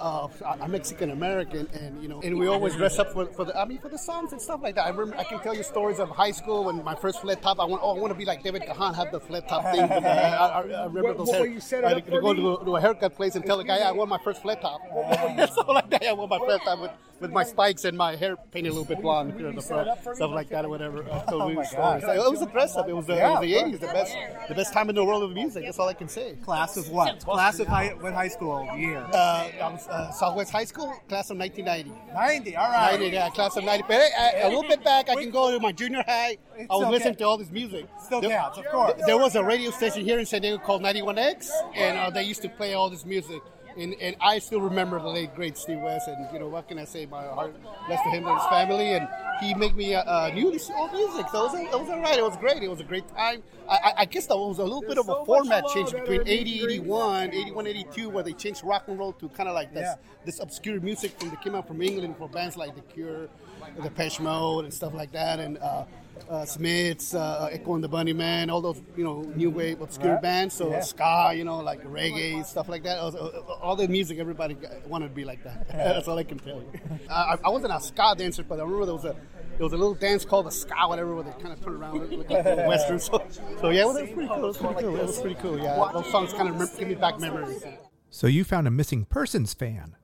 uh, 0.42 0.56
I'm 0.58 0.70
Mexican 0.70 1.10
American, 1.10 1.68
and 1.74 2.02
you 2.02 2.08
know, 2.08 2.18
and 2.22 2.38
we 2.38 2.46
always 2.46 2.74
dress 2.76 2.98
up 2.98 3.12
for, 3.12 3.26
for 3.26 3.44
the, 3.44 3.54
I 3.58 3.66
mean, 3.66 3.78
for 3.78 3.90
the 3.90 3.98
songs 3.98 4.32
and 4.32 4.40
stuff 4.40 4.60
like 4.62 4.74
that. 4.76 4.86
I 4.86 4.88
remember, 4.88 5.18
I 5.18 5.24
can 5.24 5.40
tell 5.40 5.54
you 5.54 5.62
stories 5.62 5.98
of 5.98 6.08
high 6.08 6.30
school 6.30 6.64
when 6.64 6.82
my 6.82 6.94
first 6.94 7.20
flat 7.20 7.42
top. 7.42 7.60
I 7.60 7.66
want, 7.66 7.82
oh, 7.84 7.94
I 7.94 8.00
want 8.00 8.10
to 8.10 8.18
be 8.18 8.24
like 8.24 8.42
David 8.42 8.62
Kahan, 8.62 8.94
have 8.94 9.12
the 9.12 9.20
flat 9.20 9.46
top 9.46 9.64
thing. 9.70 9.82
I, 9.92 10.06
I, 10.06 10.46
I 10.46 10.60
remember 10.86 11.02
What- 11.08 11.18
those. 11.18 11.26
what 11.28 11.36
hair, 11.40 11.46
you 11.46 11.60
set 11.60 11.84
I 11.84 11.92
up 11.92 12.06
to 12.06 12.20
go 12.22 12.32
to 12.32 12.54
a, 12.54 12.64
to 12.64 12.76
a 12.76 12.80
haircut 12.80 13.14
place 13.14 13.34
and 13.34 13.44
tell 13.44 13.58
the 13.58 13.64
guy, 13.64 13.80
yeah, 13.80 13.90
I 13.90 13.92
want 13.92 14.08
my 14.08 14.18
first 14.24 14.40
flat 14.40 14.62
top. 14.62 14.80
stuff 15.52 15.68
like 15.68 15.90
that. 15.90 16.04
I 16.06 16.12
want 16.14 16.30
my 16.30 16.38
flat 16.38 16.62
top 16.64 16.80
with, 16.80 16.90
with 17.22 17.30
my 17.30 17.44
spikes 17.44 17.84
and 17.84 17.96
my 17.96 18.16
hair 18.16 18.36
painted 18.50 18.68
a 18.70 18.72
little 18.72 18.84
bit 18.84 19.00
blonde 19.00 19.32
here 19.38 19.48
in 19.48 19.54
the 19.56 19.62
front, 19.62 19.88
stuff 20.16 20.30
like 20.32 20.48
that 20.50 20.64
or 20.64 20.68
whatever. 20.68 21.02
Uh, 21.08 21.24
so 21.30 21.46
we- 21.46 21.54
my 21.54 21.64
so 21.64 21.76
God. 21.78 21.98
it's 21.98 22.06
like- 22.06 22.18
it 22.18 22.30
was 22.30 22.42
impressive. 22.42 22.84
It 22.88 22.94
was, 22.96 23.06
the, 23.06 23.14
Yeah. 23.14 23.28
it 23.28 23.40
was 23.40 23.40
the 23.40 23.54
'80s, 23.54 23.80
the 23.80 23.86
best, 23.86 24.16
the 24.48 24.54
best 24.54 24.72
time 24.72 24.88
in 24.90 24.94
the 24.94 25.04
world 25.04 25.22
of 25.22 25.32
music. 25.32 25.64
That's 25.64 25.78
all 25.78 25.88
I 25.88 25.94
can 25.94 26.08
say. 26.08 26.34
Class 26.44 26.76
of 26.76 26.90
what? 26.90 27.20
Class 27.20 27.58
of 27.60 27.66
high, 27.68 27.88
what 28.00 28.12
high 28.12 28.28
school 28.28 28.68
year? 28.76 28.98
Uh, 29.12 29.48
uh, 29.60 30.10
Southwest 30.12 30.50
High 30.52 30.64
School, 30.64 30.92
class 31.08 31.30
of 31.30 31.38
1990. 31.38 31.90
90. 32.12 32.56
All 32.56 32.68
right. 32.68 32.98
90, 33.00 33.14
yeah, 33.14 33.30
class 33.30 33.56
of 33.56 33.64
90. 33.64 33.84
But 33.88 33.96
hey, 34.00 34.10
I- 34.18 34.40
a 34.42 34.48
little 34.48 34.62
bit 34.68 34.82
back, 34.84 35.08
I 35.08 35.14
can 35.14 35.30
go 35.30 35.50
to 35.50 35.60
my 35.60 35.72
junior 35.72 36.02
high. 36.06 36.36
It's 36.56 36.70
I 36.70 36.74
was 36.74 36.82
okay. 36.84 36.90
listening 36.90 37.14
to 37.16 37.24
all 37.24 37.38
this 37.38 37.50
music. 37.50 37.86
Still 38.04 38.20
There- 38.20 38.30
counts, 38.30 38.58
of 38.58 38.66
course. 38.66 38.92
There 39.06 39.16
was 39.18 39.36
a 39.36 39.44
radio 39.44 39.70
station 39.70 40.04
here 40.04 40.18
in 40.18 40.26
San 40.26 40.42
Diego 40.42 40.58
called 40.58 40.82
91X, 40.82 41.50
and 41.74 41.98
uh, 41.98 42.10
they 42.10 42.24
used 42.24 42.42
to 42.42 42.48
play 42.48 42.74
all 42.74 42.90
this 42.90 43.04
music. 43.06 43.40
And, 43.76 43.94
and 44.00 44.16
I 44.20 44.38
still 44.38 44.60
remember 44.60 45.00
the 45.00 45.08
late 45.08 45.34
great 45.34 45.56
Steve 45.56 45.80
West, 45.80 46.08
and 46.08 46.26
you 46.32 46.38
know 46.38 46.48
what 46.48 46.68
can 46.68 46.78
I 46.78 46.84
say? 46.84 47.06
My 47.06 47.24
heart 47.24 47.54
blessed 47.86 48.04
to 48.04 48.10
him 48.10 48.26
and 48.26 48.38
his 48.38 48.46
family, 48.48 48.92
and 48.92 49.08
he 49.40 49.54
made 49.54 49.74
me 49.74 49.94
a, 49.94 50.00
uh, 50.00 50.34
this 50.34 50.70
old 50.76 50.92
music. 50.92 51.26
So 51.30 51.46
it 51.46 51.52
was, 51.52 51.54
it 51.54 51.80
was 51.80 51.88
all 51.88 52.00
right. 52.00 52.18
It 52.18 52.24
was 52.24 52.36
great. 52.36 52.62
It 52.62 52.70
was 52.70 52.80
a 52.80 52.84
great 52.84 53.08
time. 53.08 53.42
I, 53.68 53.92
I, 53.98 54.04
guess 54.04 54.26
there 54.26 54.36
was 54.36 54.58
a 54.58 54.64
little 54.64 54.82
bit 54.82 54.98
of 54.98 55.08
a 55.08 55.24
format 55.24 55.64
change 55.72 55.92
between 55.92 56.22
80, 56.26 56.62
81, 56.64 57.32
81, 57.32 57.66
82, 57.66 58.08
where 58.10 58.22
they 58.22 58.32
changed 58.32 58.62
rock 58.64 58.84
and 58.88 58.98
roll 58.98 59.12
to 59.14 59.28
kind 59.30 59.48
of 59.48 59.54
like 59.54 59.72
this 59.72 59.82
Yeah. 59.82 59.94
this 60.24 60.40
obscure 60.40 60.80
music 60.80 61.18
from 61.18 61.30
that 61.30 61.42
came 61.42 61.54
out 61.54 61.66
from 61.66 61.80
England 61.80 62.16
for 62.18 62.28
bands 62.28 62.56
like 62.56 62.74
The 62.74 62.82
Cure, 62.82 63.28
The 63.76 63.82
Depeche 63.82 64.20
Mode, 64.20 64.64
and 64.64 64.74
stuff 64.74 64.94
like 64.94 65.12
that, 65.12 65.40
and 65.40 65.58
uh, 65.58 65.84
uh, 66.30 66.44
Smiths, 66.44 67.14
uh, 67.14 67.48
Echo 67.52 67.74
and 67.74 67.84
the 67.84 67.88
Bunnymen, 67.88 68.50
all 68.50 68.60
those 68.60 68.80
you 68.96 69.04
know 69.04 69.22
new 69.36 69.50
wave 69.50 69.80
obscure 69.80 70.14
Right. 70.14 70.22
bands. 70.22 70.54
So 70.54 70.70
Yeah. 70.70 70.80
ska, 70.80 71.32
you 71.36 71.44
know, 71.44 71.58
like 71.60 71.82
reggae 71.84 72.44
stuff 72.44 72.68
like 72.68 72.82
that. 72.84 72.98
All- 72.98 73.16
all- 73.16 73.58
All 73.62 73.76
the 73.76 73.88
music, 73.88 74.18
everybody 74.18 74.56
wanted 74.86 75.08
to 75.08 75.14
be 75.14 75.24
like 75.24 75.42
that. 75.44 75.68
That's 75.72 76.08
all 76.08 76.18
I 76.18 76.24
can 76.24 76.38
tell 76.38 76.56
you. 76.62 76.70
I, 77.10 77.36
I 77.44 77.48
wasn't 77.50 77.72
a 77.72 77.80
ska 77.80 78.14
dancer, 78.16 78.42
but 78.44 78.58
I 78.58 78.62
remember 78.62 78.86
there 78.86 78.94
was 78.94 79.04
a 79.04 79.16
there 79.58 79.64
was 79.64 79.72
a 79.74 79.76
little 79.76 79.94
dance 79.94 80.24
called 80.24 80.46
the 80.46 80.50
ska, 80.50 80.88
whatever, 80.88 81.14
where 81.14 81.24
they 81.24 81.30
kind 81.32 81.52
of 81.52 81.62
turn 81.62 81.74
around 81.74 82.00
and 82.00 82.10
look 82.18 82.30
like 82.30 82.42
the 82.44 82.64
western. 82.66 82.98
So, 83.08 83.22
so 83.60 83.68
yeah, 83.70 83.82
it 83.82 83.86
was, 83.86 83.96
it 83.98 84.02
was 84.02 84.10
pretty 84.12 84.28
cool. 84.28 84.38
It 84.38 84.46
was 84.46 84.56
pretty 84.58 84.80
cool. 84.80 84.96
It 84.96 85.06
was 85.06 85.20
pretty 85.20 85.36
cool. 85.36 85.58
Yeah, 85.58 85.90
those 85.92 86.10
songs 86.10 86.32
kind 86.32 86.48
of 86.48 86.58
rem- 86.58 86.68
give 86.78 86.88
me 86.88 86.94
back 86.94 87.20
memories. 87.20 87.62
So 88.10 88.26
you 88.26 88.44
found 88.44 88.66
a 88.66 88.70
missing 88.70 89.04
persons 89.04 89.52
fan. 89.54 89.94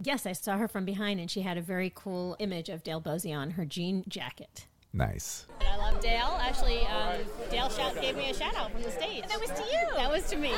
Yes, 0.00 0.26
I 0.26 0.32
saw 0.32 0.56
her 0.58 0.68
from 0.68 0.84
behind, 0.84 1.18
and 1.18 1.28
she 1.28 1.40
had 1.40 1.58
a 1.58 1.62
very 1.62 1.90
cool 1.92 2.36
image 2.38 2.68
of 2.68 2.84
Dale 2.84 3.00
Bozzio 3.00 3.36
on 3.36 3.50
her 3.52 3.64
jean 3.64 4.04
jacket. 4.06 4.67
Nice. 4.92 5.46
I 5.60 5.76
love 5.76 6.00
Dale. 6.00 6.38
Actually, 6.40 6.80
um, 6.86 7.18
Dale 7.50 7.68
shout, 7.68 8.00
gave 8.00 8.16
me 8.16 8.30
a 8.30 8.34
shout 8.34 8.56
out 8.56 8.72
from 8.72 8.82
the 8.82 8.90
stage. 8.90 9.24
That 9.28 9.40
was 9.40 9.50
to 9.50 9.62
you. 9.62 9.96
That 9.96 10.10
was 10.10 10.24
to 10.30 10.36
me. 10.36 10.50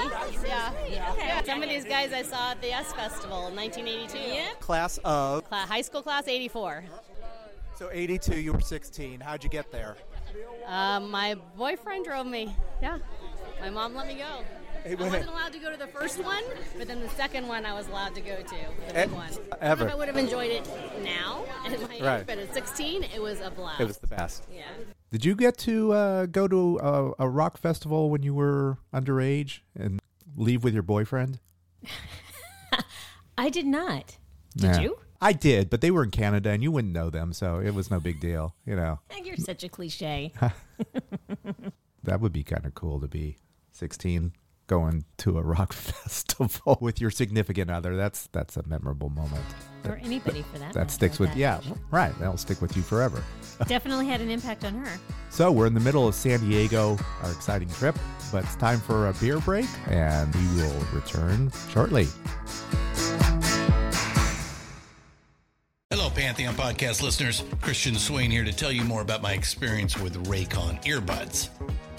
yeah. 0.46 0.72
yeah. 0.88 1.42
Some 1.42 1.62
of 1.62 1.68
these 1.68 1.84
guys 1.84 2.12
I 2.12 2.22
saw 2.22 2.52
at 2.52 2.62
the 2.62 2.72
US 2.72 2.92
Festival 2.92 3.49
in 3.49 3.56
1982. 3.56 4.18
Yeah. 4.18 4.50
Class 4.60 4.99
of. 5.04 5.44
Cla- 5.49 5.66
high 5.68 5.82
school 5.82 6.02
class 6.02 6.28
84. 6.28 6.84
So 7.75 7.88
82, 7.92 8.40
you 8.40 8.52
were 8.52 8.60
16. 8.60 9.20
How'd 9.20 9.42
you 9.42 9.50
get 9.50 9.72
there? 9.72 9.96
Um, 10.66 11.10
my 11.10 11.34
boyfriend 11.56 12.04
drove 12.04 12.26
me. 12.26 12.54
Yeah. 12.80 12.99
My 13.60 13.70
mom 13.70 13.94
let 13.94 14.06
me 14.06 14.14
go. 14.14 14.44
I 14.88 14.94
wasn't 14.94 15.28
allowed 15.28 15.52
to 15.52 15.58
go 15.58 15.70
to 15.70 15.76
the 15.76 15.87
first 15.87 16.22
one, 16.22 16.42
but 16.78 16.87
then 16.88 17.00
the 17.00 17.08
second 17.10 17.46
one 17.49 17.64
I 17.66 17.72
was 17.75 17.87
allowed 17.88 18.14
to 18.14 18.20
go 18.20 18.37
to. 18.37 18.44
The 18.88 18.90
E- 18.90 19.06
big 19.06 19.10
one. 19.12 19.30
I 19.52 19.56
ever. 19.66 19.87
if 19.87 19.92
I 19.92 19.96
would 19.96 20.08
have 20.08 20.16
enjoyed 20.16 20.50
it 20.50 20.66
now 21.02 21.44
at 21.66 21.80
my 21.80 21.94
age, 21.94 22.02
Right. 22.02 22.26
but 22.26 22.38
at 22.38 22.52
16, 22.54 23.04
it 23.04 23.20
was 23.20 23.40
a 23.40 23.50
blast. 23.50 23.80
It 23.80 23.87
was 23.87 23.99
the 23.99 24.06
best. 24.06 24.44
Yeah. 24.52 24.62
Did 25.10 25.25
you 25.25 25.34
get 25.34 25.58
to 25.58 25.92
uh, 25.92 26.26
go 26.26 26.46
to 26.49 26.78
a, 26.82 27.25
a 27.25 27.28
rock 27.28 27.58
festival 27.58 28.10
when 28.10 28.22
you 28.22 28.34
were 28.34 28.78
underage 28.94 29.60
and 29.78 30.00
leave 30.37 30.62
with 30.64 30.72
your 30.75 30.82
boyfriend? 30.82 31.40
I 33.38 33.49
did 33.50 33.66
not. 33.66 34.16
Did 34.56 34.72
Nah. 34.72 34.80
you? 34.80 34.99
I 35.22 35.32
did, 35.34 35.68
but 35.68 35.80
they 35.82 35.90
were 35.90 36.02
in 36.02 36.10
Canada 36.10 36.50
and 36.50 36.62
you 36.62 36.72
wouldn't 36.72 36.94
know 36.94 37.10
them, 37.10 37.32
so 37.34 37.58
it 37.58 37.75
was 37.75 37.90
no 37.90 38.00
big 38.00 38.20
deal. 38.20 38.54
You 38.64 38.76
know, 38.76 39.00
You're 39.25 39.37
such 39.37 39.62
a 39.64 39.68
cliche. 39.68 40.32
that 42.04 42.20
would 42.20 42.32
be 42.32 42.42
kind 42.42 42.64
of 42.64 42.75
cool 42.75 43.00
to 43.00 43.06
be 43.08 43.37
16 43.72 44.32
going 44.71 45.05
to 45.19 45.37
a 45.37 45.43
rock 45.43 45.73
festival 45.75 46.79
with 46.81 47.00
your 47.00 47.11
significant 47.11 47.71
other. 47.71 47.97
That's 47.97 48.29
that's 48.29 48.57
a 48.57 48.62
memorable 48.69 49.11
moment. 49.11 49.45
or 49.85 50.00
anybody 50.03 50.43
for 50.43 50.59
that. 50.61 50.73
That 50.73 50.81
matter, 50.81 50.93
sticks 50.93 51.19
with 51.19 51.31
that 51.31 51.37
yeah, 51.37 51.61
right. 51.91 52.17
That'll 52.21 52.37
stick 52.37 52.62
with 52.62 52.77
you 52.77 52.83
forever. 52.83 53.23
Definitely 53.67 54.07
had 54.07 54.21
an 54.21 54.31
impact 54.31 54.65
on 54.65 54.75
her. 54.75 54.99
So 55.29 55.50
we're 55.50 55.67
in 55.67 55.75
the 55.75 55.81
middle 55.81 56.07
of 56.07 56.15
San 56.15 56.39
Diego, 56.49 56.97
our 57.25 57.33
exciting 57.33 57.69
trip, 57.71 57.99
but 58.31 58.45
it's 58.45 58.55
time 58.57 58.79
for 58.79 59.09
a 59.09 59.12
beer 59.15 59.41
break, 59.41 59.67
and 59.89 60.33
we 60.35 60.62
will 60.62 60.87
return 60.93 61.50
shortly. 61.71 62.07
Hello, 65.91 66.09
Pantheon 66.11 66.55
podcast 66.55 67.03
listeners. 67.03 67.43
Christian 67.61 67.97
Swain 67.97 68.31
here 68.31 68.45
to 68.45 68.53
tell 68.53 68.71
you 68.71 68.85
more 68.85 69.03
about 69.03 69.21
my 69.21 69.33
experience 69.33 69.99
with 69.99 70.25
Raycon 70.29 70.81
earbuds. 70.85 71.49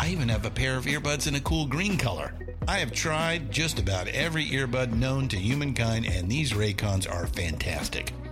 I 0.00 0.08
even 0.08 0.30
have 0.30 0.46
a 0.46 0.50
pair 0.50 0.78
of 0.78 0.86
earbuds 0.86 1.26
in 1.26 1.34
a 1.34 1.40
cool 1.40 1.66
green 1.66 1.98
color. 1.98 2.32
I 2.66 2.78
have 2.78 2.90
tried 2.90 3.52
just 3.52 3.78
about 3.78 4.08
every 4.08 4.46
earbud 4.46 4.94
known 4.94 5.28
to 5.28 5.36
humankind, 5.36 6.06
and 6.06 6.26
these 6.26 6.54
Raycons 6.54 7.06
are 7.06 7.26
fantastic. 7.26 8.10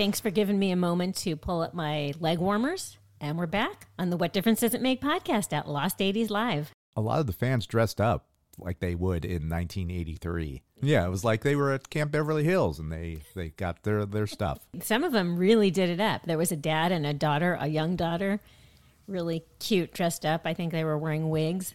Thanks 0.00 0.18
for 0.18 0.30
giving 0.30 0.58
me 0.58 0.70
a 0.70 0.76
moment 0.76 1.14
to 1.16 1.36
pull 1.36 1.60
up 1.60 1.74
my 1.74 2.14
leg 2.18 2.38
warmers. 2.38 2.96
And 3.20 3.36
we're 3.36 3.46
back 3.46 3.88
on 3.98 4.08
the 4.08 4.16
What 4.16 4.32
Difference 4.32 4.60
Does 4.60 4.72
It 4.72 4.80
Make 4.80 5.02
podcast 5.02 5.52
at 5.52 5.68
Lost 5.68 5.98
80s 5.98 6.30
Live. 6.30 6.72
A 6.96 7.02
lot 7.02 7.20
of 7.20 7.26
the 7.26 7.34
fans 7.34 7.66
dressed 7.66 8.00
up 8.00 8.26
like 8.56 8.80
they 8.80 8.94
would 8.94 9.26
in 9.26 9.50
1983. 9.50 10.62
Yeah, 10.80 11.04
it 11.04 11.10
was 11.10 11.22
like 11.22 11.42
they 11.42 11.54
were 11.54 11.72
at 11.72 11.90
Camp 11.90 12.12
Beverly 12.12 12.44
Hills 12.44 12.78
and 12.78 12.90
they 12.90 13.18
they 13.34 13.50
got 13.50 13.82
their 13.82 14.06
their 14.06 14.26
stuff. 14.26 14.60
Some 14.80 15.04
of 15.04 15.12
them 15.12 15.36
really 15.36 15.70
did 15.70 15.90
it 15.90 16.00
up. 16.00 16.22
There 16.24 16.38
was 16.38 16.50
a 16.50 16.56
dad 16.56 16.92
and 16.92 17.04
a 17.04 17.12
daughter, 17.12 17.58
a 17.60 17.68
young 17.68 17.94
daughter, 17.94 18.40
really 19.06 19.44
cute, 19.58 19.92
dressed 19.92 20.24
up. 20.24 20.46
I 20.46 20.54
think 20.54 20.72
they 20.72 20.82
were 20.82 20.96
wearing 20.96 21.28
wigs. 21.28 21.74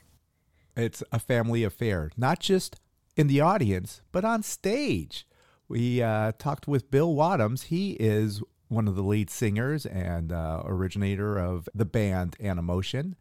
It's 0.75 1.03
a 1.11 1.19
family 1.19 1.63
affair, 1.63 2.09
not 2.17 2.39
just 2.39 2.77
in 3.15 3.27
the 3.27 3.41
audience, 3.41 4.01
but 4.11 4.25
on 4.25 4.41
stage. 4.41 5.27
We 5.67 6.01
uh, 6.01 6.34
talked 6.38 6.67
with 6.67 6.91
Bill 6.91 7.15
Wadhams. 7.15 7.63
He 7.63 7.91
is 7.93 8.41
one 8.67 8.88
of 8.88 8.95
the 8.95 9.01
lead 9.01 9.30
singers 9.30 9.86
and 9.86 10.32
uh, 10.32 10.62
originator 10.65 11.38
of 11.38 11.67
the 11.73 11.86
band 11.86 12.38
Animotion. 12.39 13.13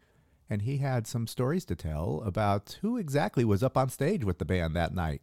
And 0.50 0.62
he 0.62 0.78
had 0.78 1.06
some 1.06 1.26
stories 1.26 1.64
to 1.66 1.74
tell 1.74 2.22
about 2.24 2.78
who 2.82 2.98
exactly 2.98 3.44
was 3.44 3.62
up 3.62 3.78
on 3.78 3.88
stage 3.88 4.24
with 4.24 4.38
the 4.38 4.44
band 4.44 4.76
that 4.76 4.94
night. 4.94 5.22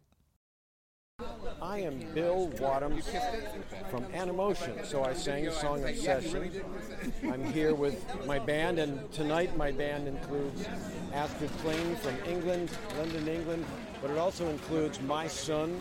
I 1.60 1.78
am 1.78 2.00
Bill 2.12 2.50
Wadhams 2.56 3.04
from 3.88 4.04
Animotion, 4.06 4.84
so 4.84 5.04
I 5.04 5.14
sang 5.14 5.46
a 5.46 5.52
song 5.52 5.84
Obsession. 5.84 6.50
I'm 7.22 7.44
here 7.52 7.72
with 7.72 8.04
my 8.26 8.40
band, 8.40 8.80
and 8.80 9.10
tonight 9.12 9.56
my 9.56 9.70
band 9.70 10.08
includes 10.08 10.66
Astrid 11.12 11.50
Kling 11.58 11.94
from 11.96 12.16
England, 12.26 12.70
London, 12.98 13.28
England, 13.28 13.64
but 14.00 14.10
it 14.10 14.18
also 14.18 14.48
includes 14.48 15.00
my 15.02 15.28
son 15.28 15.80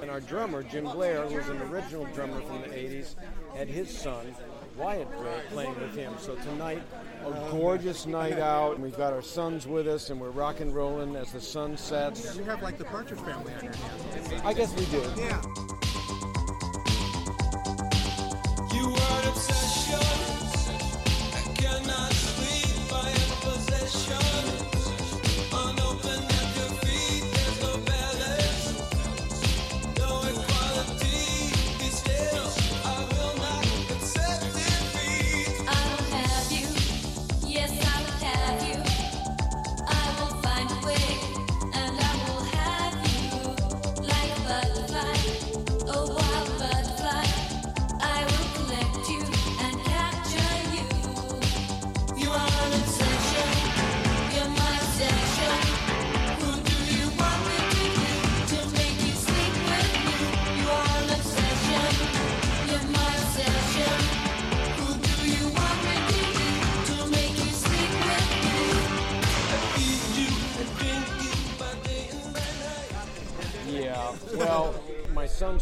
and 0.00 0.10
our 0.10 0.20
drummer, 0.20 0.62
Jim 0.62 0.84
Blair, 0.84 1.26
who 1.26 1.36
was 1.36 1.48
an 1.48 1.60
original 1.62 2.04
drummer 2.14 2.40
from 2.42 2.62
the 2.62 2.68
80s, 2.68 3.14
had 3.54 3.68
his 3.68 3.96
son, 3.96 4.34
Wyatt 4.76 5.10
Blair, 5.18 5.42
playing 5.50 5.78
with 5.80 5.94
him. 5.94 6.14
So 6.18 6.34
tonight, 6.36 6.82
a 7.24 7.30
gorgeous 7.50 8.06
night 8.06 8.38
out, 8.38 8.74
and 8.74 8.82
we've 8.82 8.96
got 8.96 9.12
our 9.12 9.22
sons 9.22 9.66
with 9.66 9.88
us, 9.88 10.10
and 10.10 10.20
we're 10.20 10.30
rock 10.30 10.60
and 10.60 10.74
rolling 10.74 11.16
as 11.16 11.32
the 11.32 11.40
sun 11.40 11.76
sets. 11.76 12.36
You 12.36 12.44
have 12.44 12.62
like 12.62 12.78
the 12.78 12.84
Partridge 12.84 13.20
Family 13.20 13.52
on 13.54 13.64
your 13.64 13.72
hands. 13.74 14.42
I 14.44 14.52
guess 14.52 14.74
we 14.74 14.86
do. 14.86 15.02
Yeah. 15.16 15.77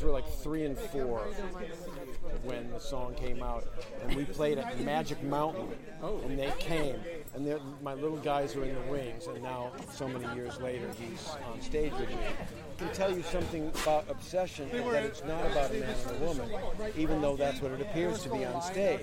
Were 0.07 0.13
like 0.13 0.29
three 0.29 0.65
and 0.65 0.79
four 0.79 1.27
when 2.45 2.71
the 2.71 2.79
song 2.79 3.15
came 3.15 3.43
out, 3.43 3.65
and 4.03 4.15
we 4.15 4.25
played 4.25 4.59
at 4.59 4.81
Magic 4.81 5.21
Mountain, 5.25 5.69
and 6.03 6.39
they 6.39 6.53
came, 6.59 6.97
and 7.35 7.61
my 7.83 7.95
little 7.95 8.19
guys 8.19 8.55
were 8.55 8.65
in 8.65 8.75
the 8.75 8.93
wings, 8.93 9.27
and 9.27 9.43
now 9.43 9.73
so 9.93 10.07
many 10.07 10.33
years 10.37 10.61
later, 10.61 10.89
he's 10.99 11.29
on 11.53 11.61
stage 11.61 11.93
with 11.93 12.09
me. 12.09 12.17
I 12.17 12.79
can 12.79 12.93
tell 12.93 13.15
you 13.15 13.23
something 13.25 13.73
about 13.83 14.05
obsession 14.09 14.69
that 14.71 15.05
it's 15.05 15.25
not 15.25 15.45
about 15.51 15.71
a 15.71 15.81
man 15.81 15.95
and 16.09 16.23
a 16.23 16.27
woman, 16.27 16.51
even 16.97 17.21
though 17.21 17.37
that's 17.37 17.61
what 17.61 17.73
it 17.73 17.81
appears 17.81 18.23
to 18.23 18.31
be 18.31 18.45
on 18.45 18.63
stage. 18.63 19.01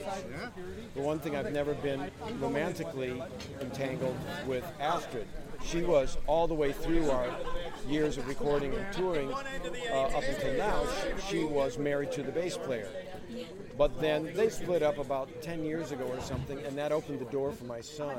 The 0.96 1.02
one 1.02 1.20
thing 1.20 1.36
I've 1.36 1.52
never 1.52 1.74
been 1.74 2.10
romantically 2.40 3.22
entangled 3.60 4.18
with 4.48 4.64
Astrid. 4.80 5.28
She 5.64 5.82
was 5.82 6.18
all 6.28 6.48
the 6.48 6.54
way 6.54 6.72
through 6.72 7.10
our 7.10 7.30
years 7.88 8.18
of 8.18 8.28
recording 8.28 8.74
and 8.74 8.94
touring 8.94 9.32
uh, 9.32 9.96
up 9.96 10.24
until 10.24 10.58
now. 10.58 10.84
She, 11.28 11.38
she 11.38 11.44
was 11.44 11.78
married 11.78 12.12
to 12.14 12.24
the 12.24 12.32
bass 12.32 12.58
player. 12.58 12.90
But 13.78 14.00
then 14.00 14.32
they 14.36 14.50
split 14.50 14.84
up 14.84 14.98
about 15.00 15.42
10 15.42 15.66
years 15.66 15.92
ago 15.92 16.06
or 16.06 16.22
something, 16.22 16.60
and 16.60 16.78
that 16.78 16.92
opened 16.92 17.20
the 17.20 17.32
door 17.32 17.52
for 17.52 17.66
my 17.66 17.82
son. 17.82 18.18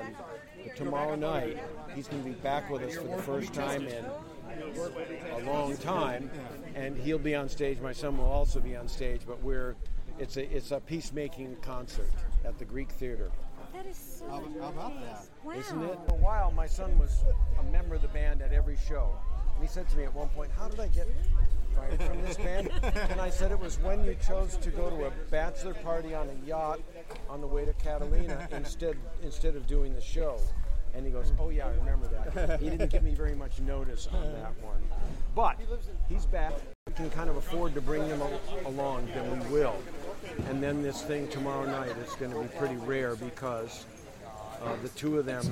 But 0.62 0.76
Tomorrow 0.76 1.14
night, 1.14 1.58
he's 1.94 2.08
going 2.08 2.22
to 2.24 2.28
be 2.30 2.34
back 2.36 2.70
with 2.70 2.82
us 2.82 2.96
for 2.96 3.04
the 3.04 3.22
first 3.22 3.54
time 3.54 3.86
in 3.86 4.04
a 5.32 5.38
long 5.44 5.76
time, 5.76 6.30
and 6.74 6.96
he'll 6.96 7.18
be 7.18 7.34
on 7.34 7.48
stage. 7.48 7.80
My 7.80 7.92
son 7.92 8.18
will 8.18 8.24
also 8.24 8.60
be 8.60 8.74
on 8.76 8.88
stage, 8.88 9.20
but 9.26 9.42
we're 9.42 9.76
it's 10.18 10.36
a 10.36 10.56
it's 10.56 10.70
a 10.70 10.80
peacemaking 10.80 11.56
concert 11.62 12.10
at 12.44 12.58
the 12.58 12.64
Greek 12.64 12.90
Theater. 12.90 13.30
That 13.74 13.86
is 13.86 13.96
so 13.96 14.26
How, 14.28 14.40
how 14.60 14.68
about 14.68 14.92
that? 15.00 15.58
Isn't 15.58 15.82
it? 15.82 15.98
For 16.08 16.14
a 16.14 16.18
while, 16.18 16.52
my 16.52 16.66
son 16.66 16.96
was 16.96 17.24
a 17.58 17.62
member 17.72 17.96
of 17.96 18.02
the 18.02 18.08
band 18.08 18.40
at 18.40 18.52
every 18.52 18.76
show. 18.76 19.10
And 19.52 19.62
he 19.62 19.68
said 19.68 19.88
to 19.88 19.96
me 19.96 20.04
at 20.04 20.14
one 20.14 20.28
point, 20.28 20.52
How 20.56 20.68
did 20.68 20.78
I 20.78 20.86
get 20.86 21.08
fired 21.74 22.00
from 22.00 22.22
this 22.22 22.36
band? 22.36 22.70
and 23.10 23.20
I 23.20 23.30
said, 23.30 23.50
It 23.50 23.58
was 23.58 23.80
when 23.80 24.04
you 24.04 24.16
chose 24.24 24.56
to 24.58 24.70
go 24.70 24.90
to 24.90 25.06
a 25.06 25.10
bachelor 25.28 25.74
party 25.74 26.14
on 26.14 26.28
a 26.28 26.46
yacht 26.46 26.80
on 27.28 27.40
the 27.40 27.48
way 27.48 27.64
to 27.64 27.72
Catalina 27.72 28.46
instead, 28.52 28.96
instead 29.24 29.56
of 29.56 29.66
doing 29.66 29.92
the 29.92 30.00
show. 30.00 30.38
And 30.94 31.04
he 31.04 31.10
goes, 31.10 31.32
Oh, 31.40 31.50
yeah, 31.50 31.66
I 31.66 31.70
remember 31.70 32.06
that. 32.06 32.60
He 32.60 32.70
didn't 32.70 32.92
give 32.92 33.02
me 33.02 33.14
very 33.14 33.34
much 33.34 33.58
notice 33.58 34.06
on 34.12 34.32
that 34.34 34.52
one. 34.62 34.82
But 35.34 35.58
he's 36.08 36.26
back. 36.26 36.52
We 36.86 36.92
can 36.92 37.10
kind 37.10 37.28
of 37.28 37.38
afford 37.38 37.74
to 37.74 37.80
bring 37.80 38.06
him 38.06 38.22
along, 38.66 39.08
then 39.12 39.40
we 39.40 39.52
will. 39.52 39.74
And 40.48 40.62
then 40.62 40.82
this 40.82 41.02
thing 41.02 41.28
tomorrow 41.28 41.64
night 41.64 41.96
is 41.98 42.14
going 42.14 42.32
to 42.32 42.40
be 42.40 42.48
pretty 42.58 42.76
rare 42.76 43.16
because 43.16 43.86
uh, 44.62 44.76
the 44.82 44.88
two 44.90 45.18
of 45.18 45.26
them 45.26 45.44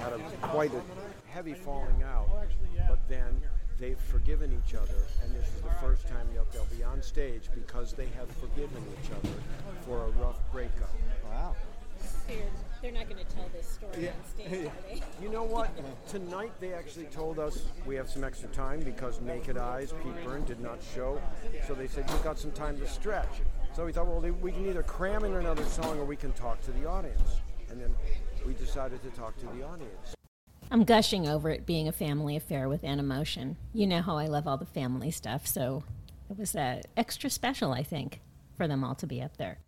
had 0.00 0.12
a, 0.12 0.18
quite 0.40 0.72
a 0.74 0.82
heavy 1.30 1.54
falling 1.54 2.02
out, 2.02 2.28
but 2.88 2.98
then 3.08 3.40
they've 3.78 3.98
forgiven 3.98 4.58
each 4.64 4.74
other, 4.74 4.94
and 5.24 5.34
this 5.34 5.46
is 5.54 5.62
the 5.62 5.74
first 5.80 6.06
time 6.08 6.26
they'll, 6.32 6.46
they'll 6.52 6.76
be 6.76 6.82
on 6.82 7.02
stage 7.02 7.48
because 7.54 7.92
they 7.92 8.06
have 8.16 8.28
forgiven 8.36 8.82
each 9.02 9.10
other 9.10 9.34
for 9.86 10.04
a 10.04 10.08
rough 10.22 10.38
breakup. 10.52 10.90
Wow. 11.30 11.56
They're 12.80 12.90
not 12.90 13.08
going 13.08 13.24
to 13.24 13.34
tell 13.34 13.48
this 13.52 13.66
story 13.68 14.08
on 14.08 14.14
stage, 14.24 14.66
are 14.66 14.72
they? 14.88 15.02
You 15.22 15.28
know 15.28 15.44
what? 15.44 15.70
Tonight 16.08 16.52
they 16.60 16.72
actually 16.72 17.06
told 17.06 17.38
us 17.38 17.62
we 17.86 17.94
have 17.94 18.10
some 18.10 18.24
extra 18.24 18.48
time 18.48 18.80
because 18.80 19.20
Naked 19.20 19.56
Eyes, 19.56 19.92
Pete 20.02 20.24
Byrne, 20.24 20.44
did 20.44 20.60
not 20.60 20.80
show. 20.94 21.20
So 21.68 21.74
they 21.74 21.86
said, 21.86 22.04
You've 22.10 22.24
got 22.24 22.38
some 22.38 22.50
time 22.52 22.78
to 22.80 22.88
stretch. 22.88 23.40
So 23.74 23.86
we 23.86 23.92
thought, 23.92 24.06
well, 24.06 24.20
we 24.20 24.52
can 24.52 24.66
either 24.68 24.82
cram 24.82 25.24
in 25.24 25.34
another 25.34 25.64
song 25.64 25.98
or 25.98 26.04
we 26.04 26.16
can 26.16 26.32
talk 26.32 26.60
to 26.62 26.72
the 26.72 26.86
audience. 26.86 27.40
And 27.70 27.80
then 27.80 27.94
we 28.46 28.52
decided 28.52 29.02
to 29.02 29.10
talk 29.10 29.36
to 29.38 29.46
the 29.46 29.62
audience. 29.62 30.14
I'm 30.70 30.84
gushing 30.84 31.26
over 31.26 31.48
it 31.48 31.64
being 31.64 31.88
a 31.88 31.92
family 31.92 32.36
affair 32.36 32.68
with 32.68 32.82
Animotion. 32.82 33.56
You 33.72 33.86
know 33.86 34.02
how 34.02 34.18
I 34.18 34.26
love 34.26 34.46
all 34.46 34.58
the 34.58 34.66
family 34.66 35.10
stuff, 35.10 35.46
so 35.46 35.84
it 36.30 36.38
was 36.38 36.54
uh, 36.54 36.82
extra 36.96 37.30
special, 37.30 37.72
I 37.72 37.82
think, 37.82 38.20
for 38.56 38.68
them 38.68 38.84
all 38.84 38.94
to 38.96 39.06
be 39.06 39.22
up 39.22 39.38
there. 39.38 39.58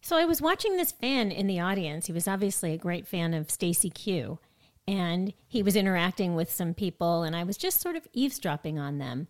So 0.00 0.16
I 0.16 0.24
was 0.24 0.40
watching 0.40 0.76
this 0.76 0.92
fan 0.92 1.32
in 1.32 1.48
the 1.48 1.60
audience. 1.60 2.06
He 2.06 2.12
was 2.12 2.28
obviously 2.28 2.72
a 2.72 2.78
great 2.78 3.06
fan 3.06 3.34
of 3.34 3.50
Stacey 3.50 3.90
Q, 3.90 4.38
and 4.86 5.32
he 5.46 5.62
was 5.62 5.76
interacting 5.76 6.34
with 6.34 6.52
some 6.52 6.72
people, 6.72 7.24
and 7.24 7.34
I 7.34 7.42
was 7.42 7.56
just 7.56 7.80
sort 7.80 7.96
of 7.96 8.06
eavesdropping 8.12 8.78
on 8.78 8.98
them. 8.98 9.26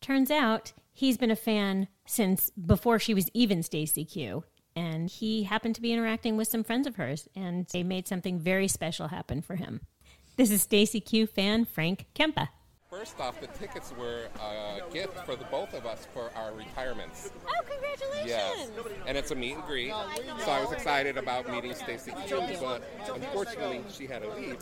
Turns 0.00 0.30
out 0.30 0.72
he's 0.94 1.18
been 1.18 1.30
a 1.30 1.36
fan 1.36 1.88
since 2.06 2.50
before 2.50 2.98
she 2.98 3.12
was 3.12 3.28
even 3.34 3.62
Stacey 3.62 4.04
Q, 4.04 4.44
and 4.74 5.10
he 5.10 5.42
happened 5.42 5.74
to 5.74 5.82
be 5.82 5.92
interacting 5.92 6.36
with 6.36 6.48
some 6.48 6.64
friends 6.64 6.86
of 6.86 6.96
hers, 6.96 7.28
and 7.36 7.66
they 7.72 7.82
made 7.82 8.08
something 8.08 8.38
very 8.38 8.68
special 8.68 9.08
happen 9.08 9.42
for 9.42 9.56
him. 9.56 9.80
This 10.36 10.50
is 10.50 10.62
Stacey 10.62 11.00
Q 11.00 11.26
fan 11.26 11.64
Frank 11.64 12.06
Kempa. 12.14 12.48
First 12.96 13.18
off, 13.18 13.40
the 13.40 13.48
tickets 13.48 13.92
were 13.98 14.28
a 14.40 14.80
gift 14.92 15.18
for 15.26 15.34
the 15.34 15.44
both 15.46 15.74
of 15.74 15.84
us 15.84 16.06
for 16.14 16.30
our 16.36 16.52
retirements. 16.52 17.32
Oh, 17.48 17.62
congratulations! 17.68 18.28
Yes, 18.28 18.70
and 19.08 19.18
it's 19.18 19.32
a 19.32 19.34
meet 19.34 19.54
and 19.54 19.64
greet. 19.64 19.92
So 20.44 20.50
I 20.52 20.60
was 20.60 20.70
excited 20.70 21.18
about 21.18 21.50
meeting 21.50 21.74
Stacey 21.74 22.12
but 22.12 22.82
unfortunately 23.12 23.82
she 23.90 24.06
had 24.06 24.22
to 24.22 24.30
leave. 24.30 24.58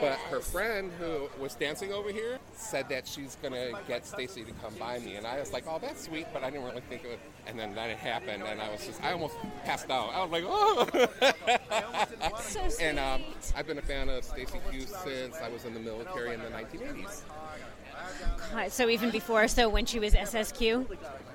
But 0.00 0.18
her 0.30 0.40
friend 0.40 0.90
who 0.98 1.28
was 1.40 1.54
dancing 1.54 1.92
over 1.92 2.10
here 2.10 2.38
said 2.54 2.88
that 2.88 3.06
she's 3.06 3.36
gonna 3.40 3.70
get 3.86 4.04
Stacey 4.04 4.42
to 4.42 4.52
come 4.54 4.74
by 4.80 4.98
me, 4.98 5.14
and 5.14 5.24
I 5.24 5.38
was 5.38 5.52
like, 5.52 5.64
"Oh, 5.68 5.78
that's 5.78 6.06
sweet," 6.06 6.26
but 6.32 6.42
I 6.42 6.50
didn't 6.50 6.66
really 6.66 6.82
think 6.88 7.04
it 7.04 7.10
would. 7.10 7.20
And 7.46 7.56
then 7.56 7.72
that 7.76 7.96
happened, 7.98 8.42
and 8.42 8.60
I 8.60 8.68
was 8.68 8.84
just, 8.84 9.02
I 9.04 9.12
almost 9.12 9.36
passed 9.64 9.90
out. 9.90 10.10
I 10.12 10.24
was 10.24 10.32
like, 10.32 10.44
"Oh!" 10.44 10.88
So 12.40 12.68
sweet. 12.68 12.82
and 12.84 12.98
um, 12.98 13.22
I've 13.54 13.66
been 13.66 13.78
a 13.78 13.82
fan 13.82 14.08
of 14.08 14.24
Stacey 14.24 14.60
Q 14.70 14.80
since 14.82 15.36
I 15.36 15.48
was 15.48 15.64
in 15.64 15.74
the 15.74 15.80
military 15.80 16.34
in 16.34 16.40
the 16.40 16.48
1980s. 16.48 17.22
God, 18.52 18.70
so 18.72 18.88
even 18.88 19.10
before, 19.10 19.46
so 19.48 19.68
when 19.68 19.84
she 19.86 19.98
was 19.98 20.14
SSQ? 20.14 20.86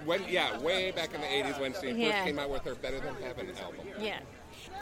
When, 0.05 0.23
yeah, 0.27 0.57
way 0.59 0.91
back 0.91 1.13
in 1.13 1.21
the 1.21 1.27
80s 1.27 1.59
when 1.59 1.73
she 1.79 1.91
Yeah. 1.91 2.11
first 2.11 2.25
came 2.25 2.39
out 2.39 2.49
with 2.49 2.63
her 2.63 2.73
Better 2.75 2.99
Than 2.99 3.13
Heaven 3.21 3.47
album. 3.61 3.85
Yeah. 3.99 4.19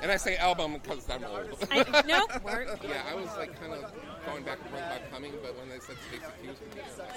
And 0.01 0.11
I 0.11 0.17
say 0.17 0.37
album 0.37 0.73
because 0.73 1.09
I'm 1.09 1.23
old. 1.25 1.49
I- 1.71 2.39
work. 2.43 2.79
yeah, 2.83 3.03
I 3.09 3.13
was 3.15 3.29
like 3.37 3.59
kind 3.59 3.73
of 3.73 3.91
going 4.25 4.43
back 4.43 4.59
and 4.61 4.69
forth 4.69 4.83
about 4.83 5.11
coming, 5.11 5.33
but 5.43 5.55
when 5.57 5.67
they 5.69 5.79
said 5.79 5.97
Stacey 6.07 6.47
was 6.47 6.57
like, 6.97 7.09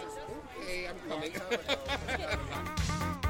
okay, 0.62 0.88
I'm 0.88 0.98
coming. 1.08 1.32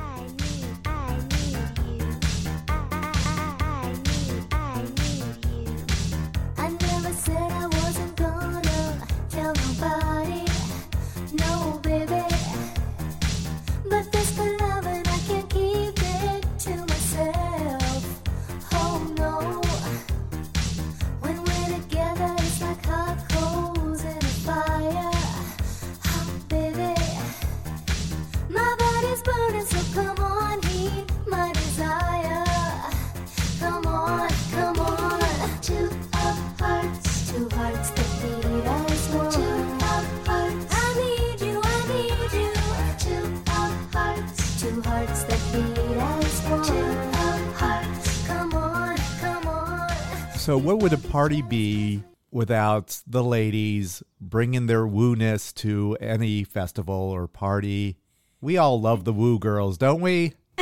So, 50.52 50.58
what 50.58 50.80
would 50.80 50.92
a 50.92 50.98
party 50.98 51.40
be 51.40 52.04
without 52.30 53.00
the 53.06 53.24
ladies 53.24 54.02
bringing 54.20 54.66
their 54.66 54.86
woo-ness 54.86 55.50
to 55.54 55.96
any 55.98 56.44
festival 56.44 56.94
or 56.94 57.26
party? 57.26 57.96
We 58.42 58.58
all 58.58 58.78
love 58.78 59.04
the 59.04 59.14
woo 59.14 59.38
girls, 59.38 59.78
don't 59.78 60.02
we? 60.02 60.34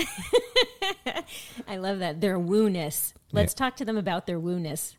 I 1.66 1.79
love 1.79 1.98
that. 1.98 2.20
Their 2.20 2.38
woo-ness. 2.38 3.14
Let's 3.33 3.53
talk 3.53 3.74
to 3.79 3.85
them 3.85 3.96
about 3.96 4.29
their 4.29 4.38
woo-ness. 4.38 4.96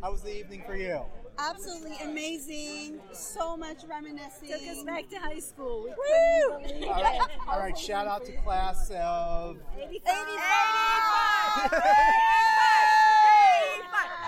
How 0.00 0.12
was 0.12 0.22
the 0.22 0.38
evening 0.38 0.62
for 0.64 0.76
you? 0.76 1.00
Absolutely 1.36 1.96
amazing. 2.04 3.00
So 3.10 3.56
much 3.56 3.82
reminiscing. 3.88 4.50
Took 4.50 4.68
us 4.68 4.84
back 4.84 5.08
to 5.08 5.16
high 5.16 5.40
school. 5.40 5.82
We 5.82 5.90
All 5.90 6.60
couldn't 6.60 6.78
believe 6.78 6.94
right, 6.94 7.20
it. 7.22 7.28
all 7.48 7.58
right. 7.58 7.76
Shout 7.76 8.06
out 8.06 8.24
to 8.26 8.32
class 8.42 8.88
of 8.90 9.56
85. 9.76 11.82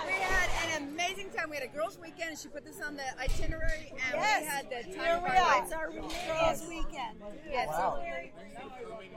We 0.06 0.12
had 0.12 0.48
an 0.76 0.82
amazing 0.88 1.30
time. 1.36 1.50
We 1.50 1.56
had 1.56 1.64
a 1.64 1.72
girls' 1.72 1.98
weekend, 2.00 2.30
and 2.30 2.38
she 2.38 2.48
put 2.48 2.64
this 2.64 2.80
on 2.80 2.96
the 2.96 3.02
itinerary, 3.20 3.90
and 3.92 4.14
Yes. 4.14 4.40
we 4.42 4.46
had 4.46 4.70
the 4.70 4.82
time 4.96 5.04
Here 5.04 5.20
we 5.22 5.28
our 5.30 5.36
are. 5.36 5.62
It's 5.64 5.72
our 5.72 5.90
girls' 5.90 6.68
weekend. 6.68 7.22
Yes, 7.50 7.68
Wow. 7.68 8.02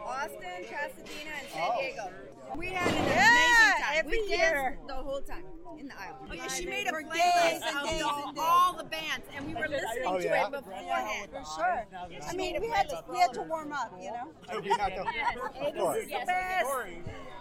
Austin, 0.05 0.65
Pasadena, 0.69 1.31
and 1.39 1.47
San. 1.53 1.77
Diego. 1.77 2.11
We 2.55 2.67
had 2.67 2.87
an 2.93 3.05
Yeah. 3.05 3.27
amazing 3.27 3.83
time. 3.83 3.95
time. 3.95 4.00
Every 4.11 4.21
we 4.27 4.27
year. 4.35 4.77
danced 4.77 4.87
the 4.87 4.93
whole 4.95 5.21
time 5.21 5.43
in 5.79 5.87
the 5.87 5.93
aisle. 5.99 6.17
Oh 6.29 6.33
yeah, 6.33 6.47
she 6.47 6.65
made 6.65 6.87
a 6.87 6.89
for 6.89 7.01
playlist 7.01 7.61
and 7.65 7.77
of 7.77 7.85
days 7.85 7.99
the- 8.35 8.41
all 8.41 8.73
the 8.77 8.83
bands, 8.83 9.25
and 9.35 9.47
we 9.47 9.53
were 9.53 9.67
listening 9.69 10.03
Oh, 10.05 10.19
to 10.19 10.27
it 10.27 10.51
beforehand. 10.51 11.29
For 11.31 11.43
sure. 11.55 11.87
I 12.29 12.33
mean, 12.35 12.61
we 12.61 12.67
had 12.67 12.89
to 12.89 13.03
we 13.09 13.17
had 13.19 13.33
to 13.33 13.41
warm 13.43 13.71
up, 13.71 13.93
you 14.01 14.11
know. 14.11 14.59
We 14.61 14.69
had 14.69 14.95
to- 14.95 15.67
It 15.67 15.75
course. 15.77 16.03
the 16.05 16.09
best. 16.25 16.67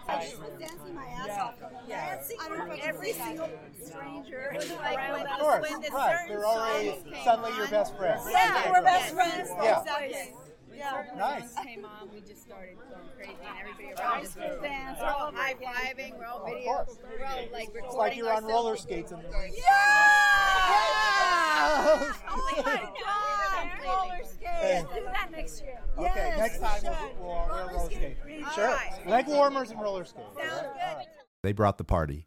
I 0.08 0.24
just 0.24 0.38
was 0.40 0.50
dancing 0.58 0.94
my 0.94 1.06
ass 1.06 1.38
off. 1.38 1.54
Dancing 1.88 2.36
I 2.40 2.48
don't 2.48 2.58
know 2.58 2.64
for 2.66 2.72
if 2.72 2.78
I 2.78 2.80
can 2.80 2.88
every 2.94 3.12
single 3.12 3.50
stranger. 3.84 4.50
It 4.54 4.70
Like, 4.80 5.26
of 5.30 5.38
course. 5.38 5.70
When 5.70 5.80
the 5.80 5.88
right. 5.90 6.24
They're 6.28 6.46
already 6.46 6.88
songs 6.90 7.02
came 7.04 7.24
suddenly 7.24 7.56
your 7.56 7.68
best 7.68 7.96
friends. 7.96 8.22
Yeah, 8.30 8.70
we're 8.70 8.82
best 8.82 9.14
friends. 9.14 9.50
Yeah. 9.62 9.84
Exactly. 10.80 11.18
Yeah. 11.18 11.38
Nice. 11.38 11.54
came 11.64 11.84
on, 11.84 12.08
we 12.14 12.20
just 12.20 12.42
started 12.42 12.76
going 12.76 12.88
crazy, 13.16 13.32
and 13.46 13.58
everybody 13.60 13.94
High 14.00 14.12
around 14.14 14.24
us 14.26 14.36
was 14.36 14.62
dance, 14.62 14.98
We're 15.00 15.06
all 15.06 15.20
all 15.26 15.32
high 15.32 15.52
over 15.52 15.60
again. 15.60 15.74
fiving, 15.96 16.18
we're 16.18 16.26
all 16.26 16.44
video, 16.46 16.86
we're 17.18 17.26
all 17.26 17.36
like 17.52 17.68
recording 17.74 17.84
It's 17.84 17.94
like 17.96 18.16
you're 18.16 18.32
on 18.32 18.44
roller 18.44 18.76
skates 18.76 19.12
and 19.12 19.22
Oh 22.32 22.52
my 22.56 22.62
God! 23.04 23.84
Roller 23.84 24.24
skates. 24.24 24.36
Hey. 24.60 24.84
Do 24.94 25.04
that 25.04 25.28
next 25.30 25.62
year. 25.62 25.80
Okay, 25.98 26.12
Yes, 26.14 26.38
next 26.38 26.58
time 26.60 26.80
should. 26.80 26.90
we'll, 27.20 27.26
we'll, 27.26 27.46
we'll 27.48 27.68
roller 27.76 27.90
skate. 27.90 28.16
All 28.44 28.50
Sure. 28.52 28.66
right. 28.66 29.06
Leg 29.06 29.26
warmers 29.28 29.70
and 29.70 29.80
roller 29.80 30.04
skates. 30.04 30.26
Sounds 30.36 30.62
good. 30.74 31.06
They 31.42 31.52
brought 31.52 31.78
the 31.78 31.84
party. 31.84 32.26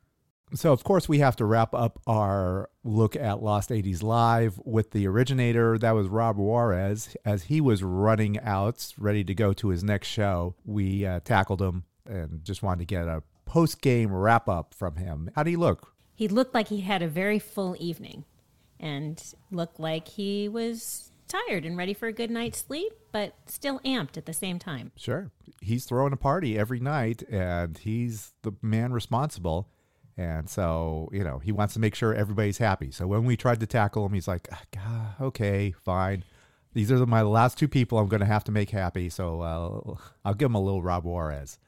So, 0.55 0.71
of 0.71 0.83
course, 0.83 1.09
we 1.09 1.19
have 1.19 1.35
to 1.37 1.45
wrap 1.45 1.73
up 1.73 1.99
our 2.05 2.69
look 2.83 3.15
at 3.15 3.41
Lost 3.41 3.71
80s 3.71 4.03
Live 4.03 4.59
with 4.63 4.91
the 4.91 5.07
originator. 5.07 5.79
That 5.79 5.91
was 5.91 6.07
Rob 6.07 6.37
Juarez. 6.37 7.15
As 7.25 7.43
he 7.43 7.59
was 7.59 7.81
running 7.81 8.39
out, 8.39 8.93
ready 8.99 9.23
to 9.23 9.33
go 9.33 9.53
to 9.53 9.69
his 9.69 9.83
next 9.83 10.09
show, 10.09 10.55
we 10.63 11.05
uh, 11.05 11.21
tackled 11.21 11.61
him 11.61 11.85
and 12.05 12.43
just 12.43 12.61
wanted 12.61 12.79
to 12.79 12.85
get 12.85 13.07
a 13.07 13.23
post 13.45 13.81
game 13.81 14.13
wrap 14.13 14.47
up 14.47 14.75
from 14.75 14.97
him. 14.97 15.31
How 15.35 15.41
do 15.41 15.49
you 15.49 15.57
look? 15.57 15.93
He 16.13 16.27
looked 16.27 16.53
like 16.53 16.67
he 16.67 16.81
had 16.81 17.01
a 17.01 17.07
very 17.07 17.39
full 17.39 17.75
evening 17.79 18.25
and 18.79 19.23
looked 19.49 19.79
like 19.79 20.07
he 20.07 20.47
was 20.47 21.11
tired 21.27 21.65
and 21.65 21.75
ready 21.75 21.95
for 21.95 22.07
a 22.07 22.13
good 22.13 22.29
night's 22.29 22.59
sleep, 22.59 22.93
but 23.11 23.33
still 23.47 23.79
amped 23.79 24.17
at 24.17 24.27
the 24.27 24.33
same 24.33 24.59
time. 24.59 24.91
Sure. 24.95 25.31
He's 25.61 25.85
throwing 25.85 26.13
a 26.13 26.17
party 26.17 26.59
every 26.59 26.79
night 26.79 27.23
and 27.29 27.77
he's 27.77 28.33
the 28.43 28.51
man 28.61 28.93
responsible. 28.93 29.69
And 30.17 30.49
so, 30.49 31.09
you 31.11 31.23
know, 31.23 31.39
he 31.39 31.51
wants 31.51 31.73
to 31.73 31.79
make 31.79 31.95
sure 31.95 32.13
everybody's 32.13 32.59
happy. 32.59 32.91
So 32.91 33.07
when 33.07 33.25
we 33.25 33.35
tried 33.35 33.59
to 33.61 33.67
tackle 33.67 34.05
him, 34.05 34.13
he's 34.13 34.27
like, 34.27 34.47
"Ah, 34.51 34.61
God, 34.71 35.25
okay, 35.27 35.71
fine. 35.71 36.23
These 36.73 36.91
are 36.91 37.05
my 37.05 37.21
last 37.21 37.57
two 37.57 37.67
people 37.67 37.97
I'm 37.99 38.07
going 38.07 38.19
to 38.19 38.25
have 38.25 38.43
to 38.45 38.51
make 38.51 38.71
happy. 38.71 39.09
So 39.09 39.41
uh, 39.41 39.95
I'll 40.25 40.33
give 40.33 40.47
him 40.47 40.55
a 40.55 40.61
little 40.61 40.81
Rob 40.81 41.03
Juarez. 41.03 41.59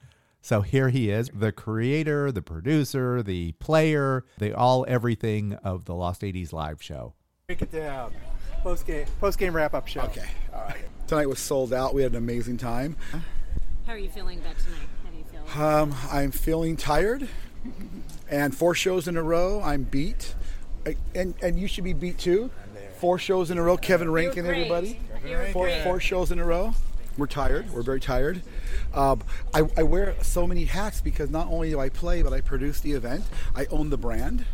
So 0.41 0.61
here 0.61 0.89
he 0.89 1.09
is, 1.09 1.31
the 1.33 1.51
creator, 1.51 2.31
the 2.31 2.41
producer, 2.43 3.23
the 3.23 3.53
player, 3.53 4.25
the 4.37 4.53
all 4.53 4.85
everything 4.87 5.53
of 5.63 5.85
the 5.85 5.95
Lost 5.95 6.21
80s 6.21 6.53
live 6.53 6.83
show. 6.83 7.15
Break 7.47 7.63
it 7.63 7.71
down. 7.71 8.13
Post 8.61 8.85
game, 8.85 9.07
post 9.19 9.39
game 9.39 9.55
wrap 9.55 9.73
up 9.73 9.87
show. 9.87 10.01
Okay. 10.01 10.27
All 10.53 10.61
right. 10.61 10.77
Tonight 11.07 11.29
was 11.29 11.39
sold 11.39 11.73
out. 11.73 11.93
We 11.95 12.03
had 12.03 12.11
an 12.11 12.17
amazing 12.19 12.57
time. 12.57 12.95
How 13.85 13.93
are 13.93 13.97
you 13.97 14.09
feeling 14.09 14.39
about 14.39 14.57
tonight? 14.59 14.87
How 15.03 15.09
do 15.11 15.17
you 15.17 15.23
feel? 15.23 15.63
Um, 15.63 15.95
I'm 16.11 16.31
feeling 16.31 16.75
tired, 16.75 17.27
and 18.29 18.55
four 18.55 18.73
shows 18.75 19.07
in 19.07 19.17
a 19.17 19.23
row, 19.23 19.61
I'm 19.61 19.83
beat. 19.83 20.35
I- 20.85 20.95
And 21.13 21.33
and 21.41 21.59
you 21.59 21.67
should 21.67 21.83
be 21.83 21.93
beat 21.93 22.17
too. 22.17 22.51
Four 22.99 23.19
shows 23.19 23.51
in 23.51 23.57
a 23.57 23.61
row, 23.63 23.77
Kevin 23.77 24.09
Rankin, 24.09 24.45
great. 24.45 24.57
everybody. 24.71 24.99
Four 25.51 25.69
four 25.83 25.99
shows 25.99 26.31
in 26.31 26.39
a 26.39 26.45
row. 26.45 26.73
We're 27.17 27.27
tired. 27.27 27.71
We're 27.71 27.81
very 27.81 27.99
tired. 28.01 28.41
Um, 28.93 29.21
I, 29.53 29.61
I 29.77 29.83
wear 29.83 30.15
so 30.21 30.45
many 30.45 30.65
hats 30.65 30.99
because 31.01 31.29
not 31.29 31.47
only 31.47 31.69
do 31.69 31.79
I 31.79 31.87
play, 31.89 32.21
but 32.21 32.33
I 32.33 32.41
produce 32.41 32.81
the 32.81 32.91
event. 32.91 33.23
I 33.55 33.65
own 33.67 33.89
the 33.89 33.97
brand. 33.97 34.45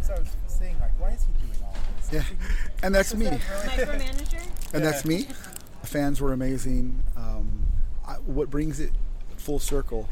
So 0.00 0.14
I 0.14 0.18
was 0.20 0.28
saying, 0.46 0.76
like, 0.80 0.98
why 0.98 1.10
is 1.10 1.26
he 1.26 1.46
doing 1.46 1.62
all 1.64 1.74
this? 2.00 2.12
Yeah, 2.12 2.24
and 2.82 2.94
that's 2.94 3.14
me. 3.14 3.26
Micromanager? 3.26 4.72
And 4.74 4.82
that's 4.84 5.04
me. 5.04 5.26
The 5.82 5.86
fans 5.86 6.20
were 6.20 6.32
amazing. 6.32 7.02
Um, 7.16 7.64
I, 8.06 8.14
what 8.14 8.48
brings 8.50 8.80
it 8.80 8.90
full 9.36 9.58
circle 9.58 10.08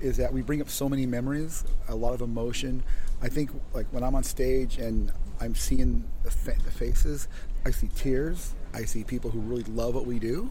is 0.00 0.16
that 0.16 0.32
we 0.32 0.42
bring 0.42 0.60
up 0.60 0.68
so 0.68 0.88
many 0.88 1.06
memories, 1.06 1.64
a 1.88 1.94
lot 1.94 2.14
of 2.14 2.20
emotion. 2.20 2.82
I 3.22 3.28
think 3.28 3.50
like 3.72 3.86
when 3.90 4.02
I'm 4.02 4.14
on 4.14 4.24
stage 4.24 4.78
and 4.78 5.12
I'm 5.40 5.54
seeing 5.54 6.04
the, 6.22 6.30
fa- 6.30 6.56
the 6.64 6.70
faces, 6.70 7.28
I 7.64 7.70
see 7.70 7.88
tears. 7.94 8.54
I 8.72 8.84
see 8.84 9.04
people 9.04 9.30
who 9.30 9.40
really 9.40 9.64
love 9.64 9.94
what 9.94 10.06
we 10.06 10.18
do. 10.18 10.50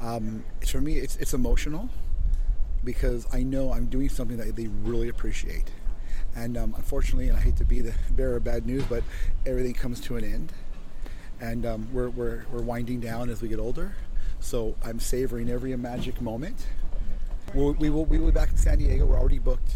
Um, 0.00 0.44
for 0.66 0.80
me, 0.80 0.96
it's, 0.96 1.16
it's 1.16 1.32
emotional 1.32 1.88
because 2.84 3.26
I 3.32 3.42
know 3.42 3.72
I'm 3.72 3.86
doing 3.86 4.08
something 4.08 4.36
that 4.36 4.54
they 4.56 4.66
really 4.66 5.08
appreciate. 5.08 5.70
And 6.34 6.56
um, 6.58 6.74
unfortunately, 6.76 7.28
and 7.28 7.36
I 7.36 7.40
hate 7.40 7.56
to 7.56 7.64
be 7.64 7.80
the 7.80 7.94
bearer 8.10 8.36
of 8.36 8.44
bad 8.44 8.66
news, 8.66 8.84
but 8.84 9.02
everything 9.46 9.72
comes 9.74 10.00
to 10.02 10.16
an 10.16 10.24
end 10.24 10.52
and 11.40 11.66
um, 11.66 11.88
we're, 11.92 12.08
we're, 12.10 12.44
we're 12.50 12.62
winding 12.62 13.00
down 13.00 13.28
as 13.28 13.42
we 13.42 13.48
get 13.48 13.58
older. 13.58 13.94
So 14.40 14.74
I'm 14.82 15.00
savoring 15.00 15.50
every 15.50 15.74
magic 15.76 16.20
moment. 16.20 16.66
We'll, 17.54 17.72
we 17.74 17.90
will 17.90 18.04
we 18.04 18.18
will 18.18 18.26
be 18.26 18.32
back 18.32 18.50
in 18.50 18.56
San 18.56 18.78
Diego. 18.78 19.06
We're 19.06 19.18
already 19.18 19.38
booked. 19.38 19.74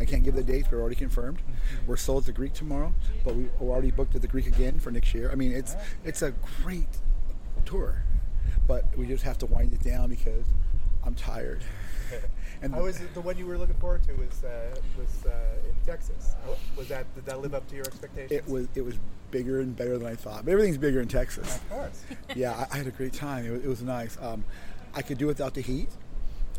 I 0.00 0.04
can't 0.04 0.24
give 0.24 0.34
the 0.34 0.42
dates, 0.42 0.66
but 0.68 0.76
we're 0.76 0.80
already 0.80 0.96
confirmed. 0.96 1.38
We're 1.86 1.96
sold 1.96 2.24
to 2.26 2.32
Greek 2.32 2.52
tomorrow, 2.54 2.92
but 3.24 3.36
we, 3.36 3.48
we're 3.60 3.72
already 3.72 3.92
booked 3.92 4.16
at 4.16 4.22
the 4.22 4.28
Greek 4.28 4.46
again 4.46 4.80
for 4.80 4.90
next 4.90 5.14
year. 5.14 5.30
I 5.30 5.36
mean, 5.36 5.52
it's 5.52 5.76
it's 6.04 6.22
a 6.22 6.32
great 6.62 6.88
tour, 7.64 8.02
but 8.66 8.84
we 8.96 9.06
just 9.06 9.22
have 9.24 9.38
to 9.38 9.46
wind 9.46 9.72
it 9.72 9.82
down 9.82 10.10
because 10.10 10.46
I'm 11.04 11.14
tired. 11.14 11.62
And 12.62 12.76
was 12.76 13.00
it, 13.00 13.12
the 13.12 13.20
one 13.20 13.36
you 13.36 13.44
were 13.44 13.58
looking 13.58 13.74
forward 13.76 14.04
to 14.04 14.12
was 14.14 14.44
uh, 14.44 14.76
was 14.96 15.26
uh, 15.26 15.68
in 15.68 15.74
Texas. 15.84 16.36
Was 16.76 16.86
that 16.88 17.12
did 17.16 17.26
that 17.26 17.40
live 17.40 17.54
up 17.54 17.66
to 17.68 17.74
your 17.74 17.84
expectations? 17.84 18.30
It 18.30 18.48
was 18.48 18.68
it 18.76 18.82
was 18.82 18.94
bigger 19.32 19.60
and 19.60 19.74
better 19.74 19.98
than 19.98 20.06
I 20.06 20.14
thought. 20.14 20.44
But 20.44 20.52
everything's 20.52 20.78
bigger 20.78 21.00
in 21.00 21.08
Texas. 21.08 21.56
Of 21.56 21.70
course. 21.70 22.04
yeah, 22.36 22.52
I, 22.52 22.74
I 22.74 22.76
had 22.78 22.86
a 22.86 22.92
great 22.92 23.14
time. 23.14 23.46
It 23.46 23.50
was, 23.50 23.64
it 23.64 23.68
was 23.68 23.82
nice. 23.82 24.16
Um, 24.20 24.44
I 24.94 25.02
could 25.02 25.18
do 25.18 25.26
without 25.26 25.54
the 25.54 25.60
heat. 25.60 25.88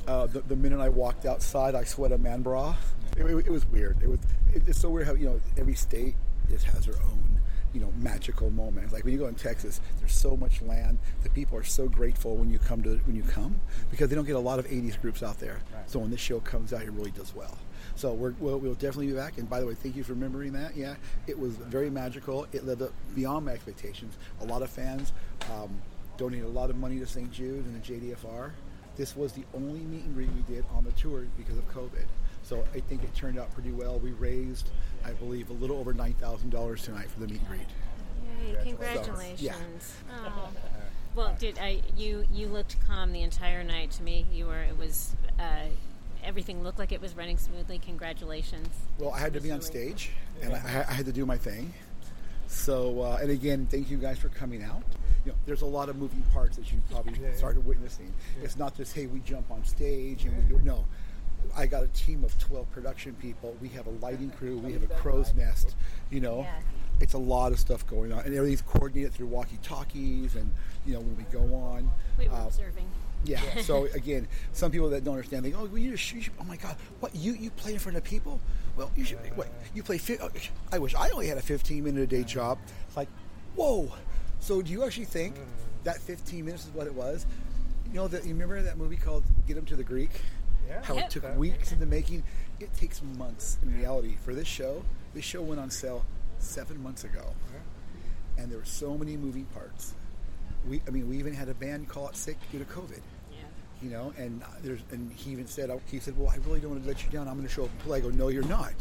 Uh, 0.07 0.27
the, 0.27 0.41
the 0.41 0.55
minute 0.55 0.79
I 0.79 0.89
walked 0.89 1.25
outside, 1.25 1.75
I 1.75 1.83
sweat 1.83 2.11
a 2.11 2.17
man 2.17 2.41
bra. 2.41 2.75
It, 3.17 3.25
it, 3.25 3.47
it 3.47 3.51
was 3.51 3.65
weird. 3.67 4.01
It 4.01 4.09
was. 4.09 4.19
It, 4.53 4.63
it's 4.67 4.79
so 4.79 4.89
weird 4.89 5.07
how 5.07 5.13
you 5.13 5.25
know 5.25 5.41
every 5.57 5.75
state 5.75 6.15
just 6.49 6.65
has 6.65 6.85
their 6.85 7.01
own 7.03 7.39
you 7.73 7.79
know 7.79 7.91
magical 7.99 8.49
moments. 8.49 8.93
Like 8.93 9.03
when 9.03 9.13
you 9.13 9.19
go 9.19 9.27
in 9.27 9.35
Texas, 9.35 9.81
there's 9.99 10.13
so 10.13 10.37
much 10.37 10.61
land. 10.61 10.97
The 11.23 11.29
people 11.29 11.57
are 11.57 11.63
so 11.63 11.87
grateful 11.87 12.35
when 12.35 12.49
you 12.49 12.59
come 12.59 12.83
to 12.83 12.97
when 13.05 13.15
you 13.15 13.23
come 13.23 13.59
because 13.89 14.09
they 14.09 14.15
don't 14.15 14.25
get 14.25 14.35
a 14.35 14.39
lot 14.39 14.59
of 14.59 14.67
'80s 14.67 14.99
groups 15.01 15.23
out 15.23 15.39
there. 15.39 15.61
So 15.87 15.99
when 15.99 16.11
this 16.11 16.19
show 16.19 16.39
comes 16.39 16.73
out, 16.73 16.83
it 16.83 16.91
really 16.91 17.11
does 17.11 17.33
well. 17.35 17.57
So 17.95 18.13
we're, 18.13 18.33
we'll, 18.39 18.57
we'll 18.57 18.73
definitely 18.73 19.07
be 19.07 19.13
back. 19.13 19.37
And 19.37 19.49
by 19.49 19.59
the 19.59 19.67
way, 19.67 19.75
thank 19.75 19.95
you 19.95 20.03
for 20.03 20.13
remembering 20.13 20.53
that. 20.53 20.75
Yeah, 20.75 20.95
it 21.27 21.37
was 21.37 21.55
very 21.57 21.89
magical. 21.89 22.47
It 22.51 22.65
lived 22.65 22.81
up 22.81 22.93
beyond 23.13 23.45
my 23.45 23.51
expectations. 23.51 24.17
A 24.41 24.45
lot 24.45 24.61
of 24.61 24.69
fans 24.69 25.13
um, 25.51 25.81
donated 26.17 26.45
a 26.45 26.49
lot 26.49 26.69
of 26.69 26.75
money 26.75 26.99
to 26.99 27.05
St. 27.05 27.31
Jude 27.31 27.65
and 27.65 27.81
the 27.81 27.85
JDRF. 27.85 28.51
This 28.95 29.15
was 29.15 29.33
the 29.33 29.43
only 29.53 29.79
meet 29.79 30.03
and 30.03 30.13
greet 30.15 30.29
we 30.31 30.41
did 30.53 30.65
on 30.73 30.83
the 30.83 30.91
tour 30.91 31.25
because 31.37 31.57
of 31.57 31.67
COVID. 31.73 32.05
So 32.43 32.63
I 32.75 32.79
think 32.81 33.03
it 33.03 33.13
turned 33.15 33.39
out 33.39 33.51
pretty 33.53 33.71
well. 33.71 33.99
We 33.99 34.11
raised, 34.11 34.69
I 35.05 35.11
believe, 35.13 35.49
a 35.49 35.53
little 35.53 35.77
over 35.77 35.93
nine 35.93 36.13
thousand 36.15 36.49
dollars 36.51 36.83
tonight 36.83 37.09
for 37.09 37.19
the 37.21 37.27
meet 37.27 37.39
and 37.39 37.47
greet. 37.47 37.61
Yay, 38.45 38.63
Congratulations. 38.63 39.39
congratulations. 39.39 39.93
Oh. 40.25 40.49
Well, 41.15 41.35
did 41.39 41.57
I? 41.59 41.81
You 41.95 42.25
you 42.31 42.47
looked 42.47 42.75
calm 42.85 43.13
the 43.13 43.21
entire 43.21 43.63
night. 43.63 43.91
To 43.91 44.03
me, 44.03 44.25
you 44.31 44.47
were. 44.47 44.61
It 44.61 44.77
was. 44.77 45.15
Uh, 45.39 45.67
everything 46.23 46.63
looked 46.63 46.79
like 46.79 46.91
it 46.91 47.01
was 47.01 47.15
running 47.15 47.37
smoothly. 47.37 47.79
Congratulations. 47.79 48.69
Well, 48.97 49.11
I 49.11 49.19
had 49.19 49.33
to 49.33 49.41
be 49.41 49.51
on 49.51 49.61
stage, 49.61 50.11
and 50.41 50.53
I, 50.53 50.85
I 50.87 50.93
had 50.93 51.05
to 51.05 51.11
do 51.11 51.25
my 51.25 51.37
thing. 51.37 51.73
So, 52.47 53.01
uh, 53.01 53.19
and 53.21 53.31
again, 53.31 53.67
thank 53.69 53.89
you 53.89 53.97
guys 53.97 54.19
for 54.19 54.29
coming 54.29 54.63
out. 54.63 54.83
You 55.25 55.31
know, 55.31 55.37
there's 55.45 55.61
a 55.61 55.65
lot 55.65 55.87
of 55.89 55.95
moving 55.95 56.21
parts 56.33 56.57
that 56.57 56.71
you 56.71 56.81
probably 56.91 57.13
started 57.35 57.65
witnessing. 57.65 58.13
It's 58.41 58.57
not 58.57 58.75
just 58.75 58.93
hey, 58.93 59.05
we 59.07 59.19
jump 59.21 59.49
on 59.51 59.63
stage 59.63 60.25
and 60.25 60.35
we 60.37 60.43
do 60.57 60.63
no. 60.63 60.85
I 61.55 61.65
got 61.65 61.83
a 61.83 61.87
team 61.87 62.23
of 62.23 62.37
12 62.39 62.71
production 62.71 63.13
people. 63.15 63.55
We 63.61 63.67
have 63.69 63.85
a 63.87 63.91
lighting 64.01 64.31
crew. 64.31 64.57
We 64.57 64.71
have 64.73 64.83
a 64.83 64.87
crow's 64.87 65.33
nest. 65.35 65.75
You 66.09 66.21
know, 66.21 66.45
it's 67.01 67.13
a 67.13 67.17
lot 67.17 67.51
of 67.51 67.59
stuff 67.59 67.85
going 67.87 68.13
on, 68.13 68.19
and 68.25 68.33
everything's 68.33 68.61
coordinated 68.61 69.13
through 69.13 69.27
walkie-talkies. 69.27 70.35
And 70.35 70.53
you 70.85 70.93
know, 70.93 70.99
when 71.01 71.17
we 71.17 71.23
go 71.23 71.53
on, 71.55 71.91
We 72.17 72.27
were 72.29 72.33
uh, 72.35 72.45
observing. 72.47 72.85
yeah. 73.25 73.41
So 73.61 73.85
again, 73.93 74.27
some 74.53 74.71
people 74.71 74.89
that 74.89 75.03
don't 75.03 75.15
understand, 75.15 75.43
they 75.45 75.51
go, 75.51 75.59
"Oh, 75.61 75.65
well, 75.65 75.77
you 75.77 75.91
just, 75.91 76.13
you 76.13 76.21
should, 76.21 76.33
oh 76.39 76.43
my 76.45 76.55
God, 76.57 76.75
what 77.01 77.13
you 77.15 77.33
you 77.33 77.49
play 77.51 77.73
in 77.73 77.79
front 77.79 77.97
of 77.97 78.03
people? 78.05 78.39
Well, 78.77 78.89
you 78.95 79.03
should. 79.03 79.17
What 79.35 79.49
you 79.73 79.83
play? 79.83 79.97
Fi- 79.97 80.17
oh, 80.21 80.29
I 80.71 80.79
wish 80.79 80.95
I 80.95 81.09
only 81.09 81.27
had 81.27 81.37
a 81.37 81.41
15 81.41 81.83
minute 81.83 82.01
a 82.03 82.07
day 82.07 82.23
job. 82.23 82.57
It's 82.87 82.95
like, 82.97 83.09
whoa. 83.55 83.91
So 84.43 84.61
do 84.61 84.73
you 84.73 84.83
actually 84.83 85.05
think 85.05 85.37
that 85.85 86.01
15 86.01 86.43
minutes 86.43 86.65
is 86.65 86.71
what 86.71 86.85
it 86.85 86.93
was? 86.93 87.25
You 87.87 87.93
know 87.93 88.09
that 88.09 88.25
you 88.25 88.33
remember 88.33 88.61
that 88.61 88.77
movie 88.77 88.97
called 88.97 89.23
Get 89.47 89.55
Him 89.55 89.63
to 89.67 89.77
the 89.77 89.85
Greek? 89.85 90.09
Yeah. 90.67 90.83
How 90.83 90.97
it 90.97 91.09
took 91.09 91.37
weeks 91.37 91.71
in 91.71 91.79
the 91.79 91.85
making. 91.85 92.23
It 92.59 92.73
takes 92.73 93.01
months 93.17 93.57
in 93.63 93.73
reality 93.73 94.17
for 94.25 94.35
this 94.35 94.45
show. 94.45 94.83
This 95.13 95.23
show 95.23 95.41
went 95.41 95.61
on 95.61 95.69
sale 95.69 96.05
seven 96.39 96.83
months 96.83 97.05
ago, 97.05 97.33
and 98.37 98.51
there 98.51 98.57
were 98.57 98.65
so 98.65 98.97
many 98.97 99.15
moving 99.15 99.45
parts. 99.45 99.93
We, 100.67 100.81
I 100.89 100.89
mean, 100.89 101.07
we 101.07 101.17
even 101.19 101.33
had 101.33 101.47
a 101.47 101.53
band 101.53 101.87
call 101.87 102.09
it 102.09 102.17
sick 102.17 102.35
due 102.51 102.59
to 102.59 102.65
COVID. 102.65 102.99
Yeah. 103.31 103.37
you 103.81 103.91
know. 103.91 104.13
And 104.17 104.43
there's 104.61 104.81
and 104.91 105.09
he 105.13 105.31
even 105.31 105.47
said 105.47 105.69
uh, 105.69 105.77
he 105.89 105.99
said, 105.99 106.17
well, 106.17 106.27
I 106.29 106.35
really 106.45 106.59
don't 106.59 106.71
want 106.71 106.83
to 106.83 106.87
let 106.89 107.01
you 107.01 107.09
down. 107.09 107.29
I'm 107.29 107.35
going 107.35 107.47
to 107.47 107.53
show 107.53 107.63
up 107.63 107.71
and 107.71 107.79
play. 107.79 107.99
I 107.99 108.01
go, 108.01 108.09
no, 108.09 108.27
you're 108.27 108.43
not, 108.43 108.73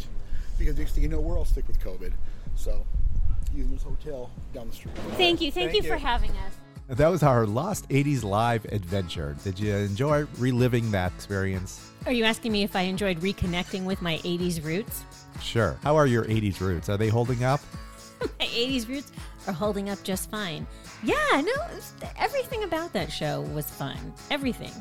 because 0.59 0.77
next 0.77 0.95
thing 0.95 1.05
you 1.05 1.09
know, 1.09 1.21
we're 1.21 1.39
all 1.39 1.45
sick 1.45 1.69
with 1.69 1.79
COVID. 1.79 2.13
So 2.57 2.85
using 3.55 3.79
hotel 3.79 4.31
down 4.55 4.69
the 4.69 4.75
street. 4.75 4.95
Thank 5.17 5.41
you. 5.41 5.51
Thank, 5.53 5.75
you 5.75 5.83
for 5.83 5.97
having 5.97 6.31
us. 6.31 6.55
That 6.89 7.09
was 7.09 7.23
our 7.23 7.47
Lost 7.47 7.89
80s 7.89 8.25
Live 8.25 8.65
adventure. 8.67 9.37
Did 9.45 9.59
you 9.59 9.75
enjoy 9.75 10.27
reliving 10.39 10.91
that 10.91 11.13
experience? 11.13 11.91
Are 12.07 12.13
you 12.13 12.25
asking 12.25 12.53
me 12.53 12.65
if 12.65 12.75
I 12.75 12.83
enjoyed 12.83 13.21
reconnecting 13.21 13.85
with 13.85 14.03
my 14.03 14.19
80s 14.19 14.65
roots? 14.65 15.05
Sure. 15.41 15.79
How 15.83 15.97
are 15.97 16.07
your 16.07 16.25
80s 16.25 16.61
roots? 16.61 16.89
Are 16.89 16.97
they 16.97 17.09
holding 17.09 17.45
up? 17.45 17.61
my 18.41 18.47
80s 18.47 18.89
roots 18.89 19.13
are 19.47 19.53
holding 19.53 19.91
up 19.91 20.03
just 20.03 20.31
fine. 20.31 20.67
Yeah, 21.03 21.15
no, 21.33 21.53
it 21.71 21.83
everything 22.17 22.63
about 22.65 22.93
that 22.93 23.11
show 23.11 23.41
was 23.53 23.69
fun. 23.69 23.97
Everything. 24.31 24.73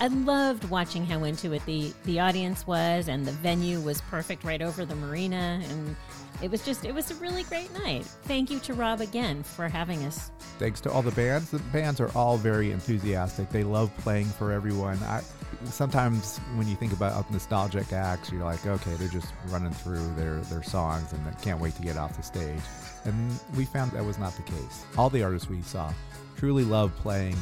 I 0.00 0.08
loved 0.08 0.64
watching 0.70 1.04
how 1.04 1.24
into 1.24 1.52
it 1.52 1.64
the 1.66 1.92
the 2.04 2.20
audience 2.20 2.66
was, 2.66 3.08
and 3.08 3.24
the 3.24 3.32
venue 3.32 3.80
was 3.80 4.00
perfect 4.02 4.44
right 4.44 4.62
over 4.62 4.84
the 4.84 4.96
marina, 4.96 5.60
and 5.68 5.96
it 6.42 6.50
was 6.50 6.64
just 6.64 6.84
it 6.84 6.94
was 6.94 7.10
a 7.10 7.14
really 7.16 7.42
great 7.44 7.72
night. 7.72 8.04
Thank 8.24 8.50
you 8.50 8.58
to 8.60 8.74
Rob 8.74 9.00
again 9.00 9.42
for 9.42 9.68
having 9.68 10.04
us. 10.04 10.30
Thanks 10.58 10.80
to 10.82 10.90
all 10.90 11.02
the 11.02 11.12
bands. 11.12 11.50
The 11.50 11.58
bands 11.58 12.00
are 12.00 12.10
all 12.16 12.36
very 12.36 12.72
enthusiastic. 12.72 13.50
They 13.50 13.64
love 13.64 13.96
playing 13.98 14.26
for 14.26 14.52
everyone. 14.52 14.98
I, 15.04 15.22
sometimes 15.64 16.38
when 16.56 16.68
you 16.68 16.76
think 16.76 16.92
about 16.92 17.30
nostalgic 17.30 17.92
acts, 17.92 18.30
you're 18.30 18.44
like, 18.44 18.64
okay, 18.66 18.94
they're 18.94 19.08
just 19.08 19.32
running 19.48 19.72
through 19.72 20.14
their, 20.14 20.40
their 20.42 20.62
songs 20.62 21.12
and 21.12 21.40
can't 21.40 21.60
wait 21.60 21.74
to 21.76 21.82
get 21.82 21.96
off 21.96 22.16
the 22.16 22.22
stage. 22.22 22.60
And 23.04 23.38
we 23.56 23.64
found 23.64 23.92
that 23.92 24.04
was 24.04 24.18
not 24.18 24.34
the 24.36 24.42
case. 24.42 24.84
All 24.96 25.10
the 25.10 25.22
artists 25.22 25.48
we 25.48 25.62
saw 25.62 25.92
truly 26.36 26.64
love 26.64 26.94
playing 26.96 27.36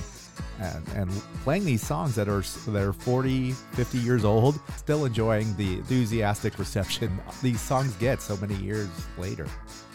and, 0.61 0.89
and 0.89 1.11
playing 1.43 1.65
these 1.65 1.85
songs 1.85 2.15
that 2.15 2.29
are 2.29 2.43
that 2.71 2.83
are 2.83 2.93
40, 2.93 3.53
50 3.53 3.99
years 3.99 4.25
old, 4.25 4.59
still 4.77 5.05
enjoying 5.05 5.55
the 5.57 5.75
enthusiastic 5.75 6.59
reception 6.59 7.19
these 7.43 7.61
songs 7.61 7.95
get 7.97 8.21
so 8.21 8.37
many 8.39 8.55
years 8.57 8.89
later. 9.19 9.47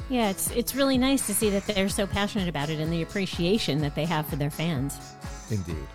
Yeah, 0.09 0.29
it's 0.29 0.51
it's 0.51 0.75
really 0.75 0.97
nice 0.97 1.25
to 1.27 1.33
see 1.33 1.49
that 1.49 1.65
they're 1.67 1.89
so 1.89 2.05
passionate 2.05 2.47
about 2.47 2.69
it 2.69 2.79
and 2.79 2.91
the 2.91 3.01
appreciation 3.01 3.79
that 3.81 3.95
they 3.95 4.05
have 4.05 4.27
for 4.27 4.35
their 4.35 4.51
fans. 4.51 4.97
Indeed. 5.49 5.87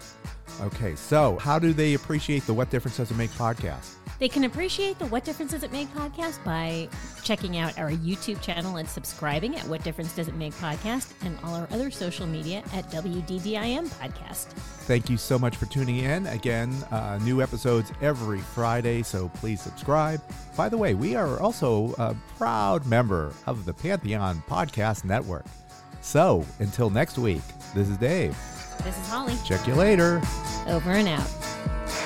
Okay, 0.60 0.94
so 0.96 1.36
how 1.36 1.58
do 1.58 1.72
they 1.72 1.94
appreciate 1.94 2.46
the 2.46 2.54
What 2.54 2.70
Difference 2.70 2.96
Does 2.96 3.10
It 3.10 3.16
Make 3.16 3.30
podcast? 3.32 3.94
They 4.18 4.28
can 4.28 4.44
appreciate 4.44 4.98
the 4.98 5.06
What 5.06 5.24
Difference 5.24 5.50
Does 5.50 5.62
It 5.62 5.72
Make 5.72 5.88
podcast 5.88 6.42
by 6.42 6.88
checking 7.22 7.58
out 7.58 7.78
our 7.78 7.90
YouTube 7.90 8.40
channel 8.40 8.76
and 8.76 8.88
subscribing 8.88 9.56
at 9.56 9.68
What 9.68 9.82
Difference 9.84 10.14
Does 10.14 10.28
It 10.28 10.34
Make 10.36 10.54
podcast 10.54 11.12
and 11.22 11.38
all 11.44 11.54
our 11.54 11.68
other 11.70 11.90
social 11.90 12.26
media 12.26 12.62
at 12.72 12.90
WDDIM 12.90 13.88
podcast. 13.88 14.46
Thank 14.86 15.10
you 15.10 15.18
so 15.18 15.38
much 15.38 15.56
for 15.56 15.66
tuning 15.66 15.98
in. 15.98 16.26
Again, 16.28 16.72
uh, 16.90 17.18
new 17.22 17.42
episodes 17.42 17.92
every 18.00 18.40
Friday, 18.40 19.02
so 19.02 19.28
please 19.34 19.60
subscribe. 19.60 20.22
By 20.56 20.70
the 20.70 20.78
way, 20.78 20.94
we 20.94 21.14
are 21.14 21.38
also 21.38 21.94
a 21.98 22.16
proud 22.38 22.86
member 22.86 23.34
of 23.46 23.66
the 23.66 23.74
Pantheon 23.74 24.42
Podcast 24.48 25.04
Network. 25.04 25.44
So 26.00 26.46
until 26.60 26.88
next 26.88 27.18
week, 27.18 27.42
this 27.74 27.88
is 27.88 27.98
Dave. 27.98 28.34
This 28.82 28.98
is 28.98 29.08
Holly. 29.08 29.34
Check 29.44 29.66
you 29.66 29.74
later. 29.74 30.22
Over 30.66 30.92
and 30.92 31.08
out. 31.08 32.05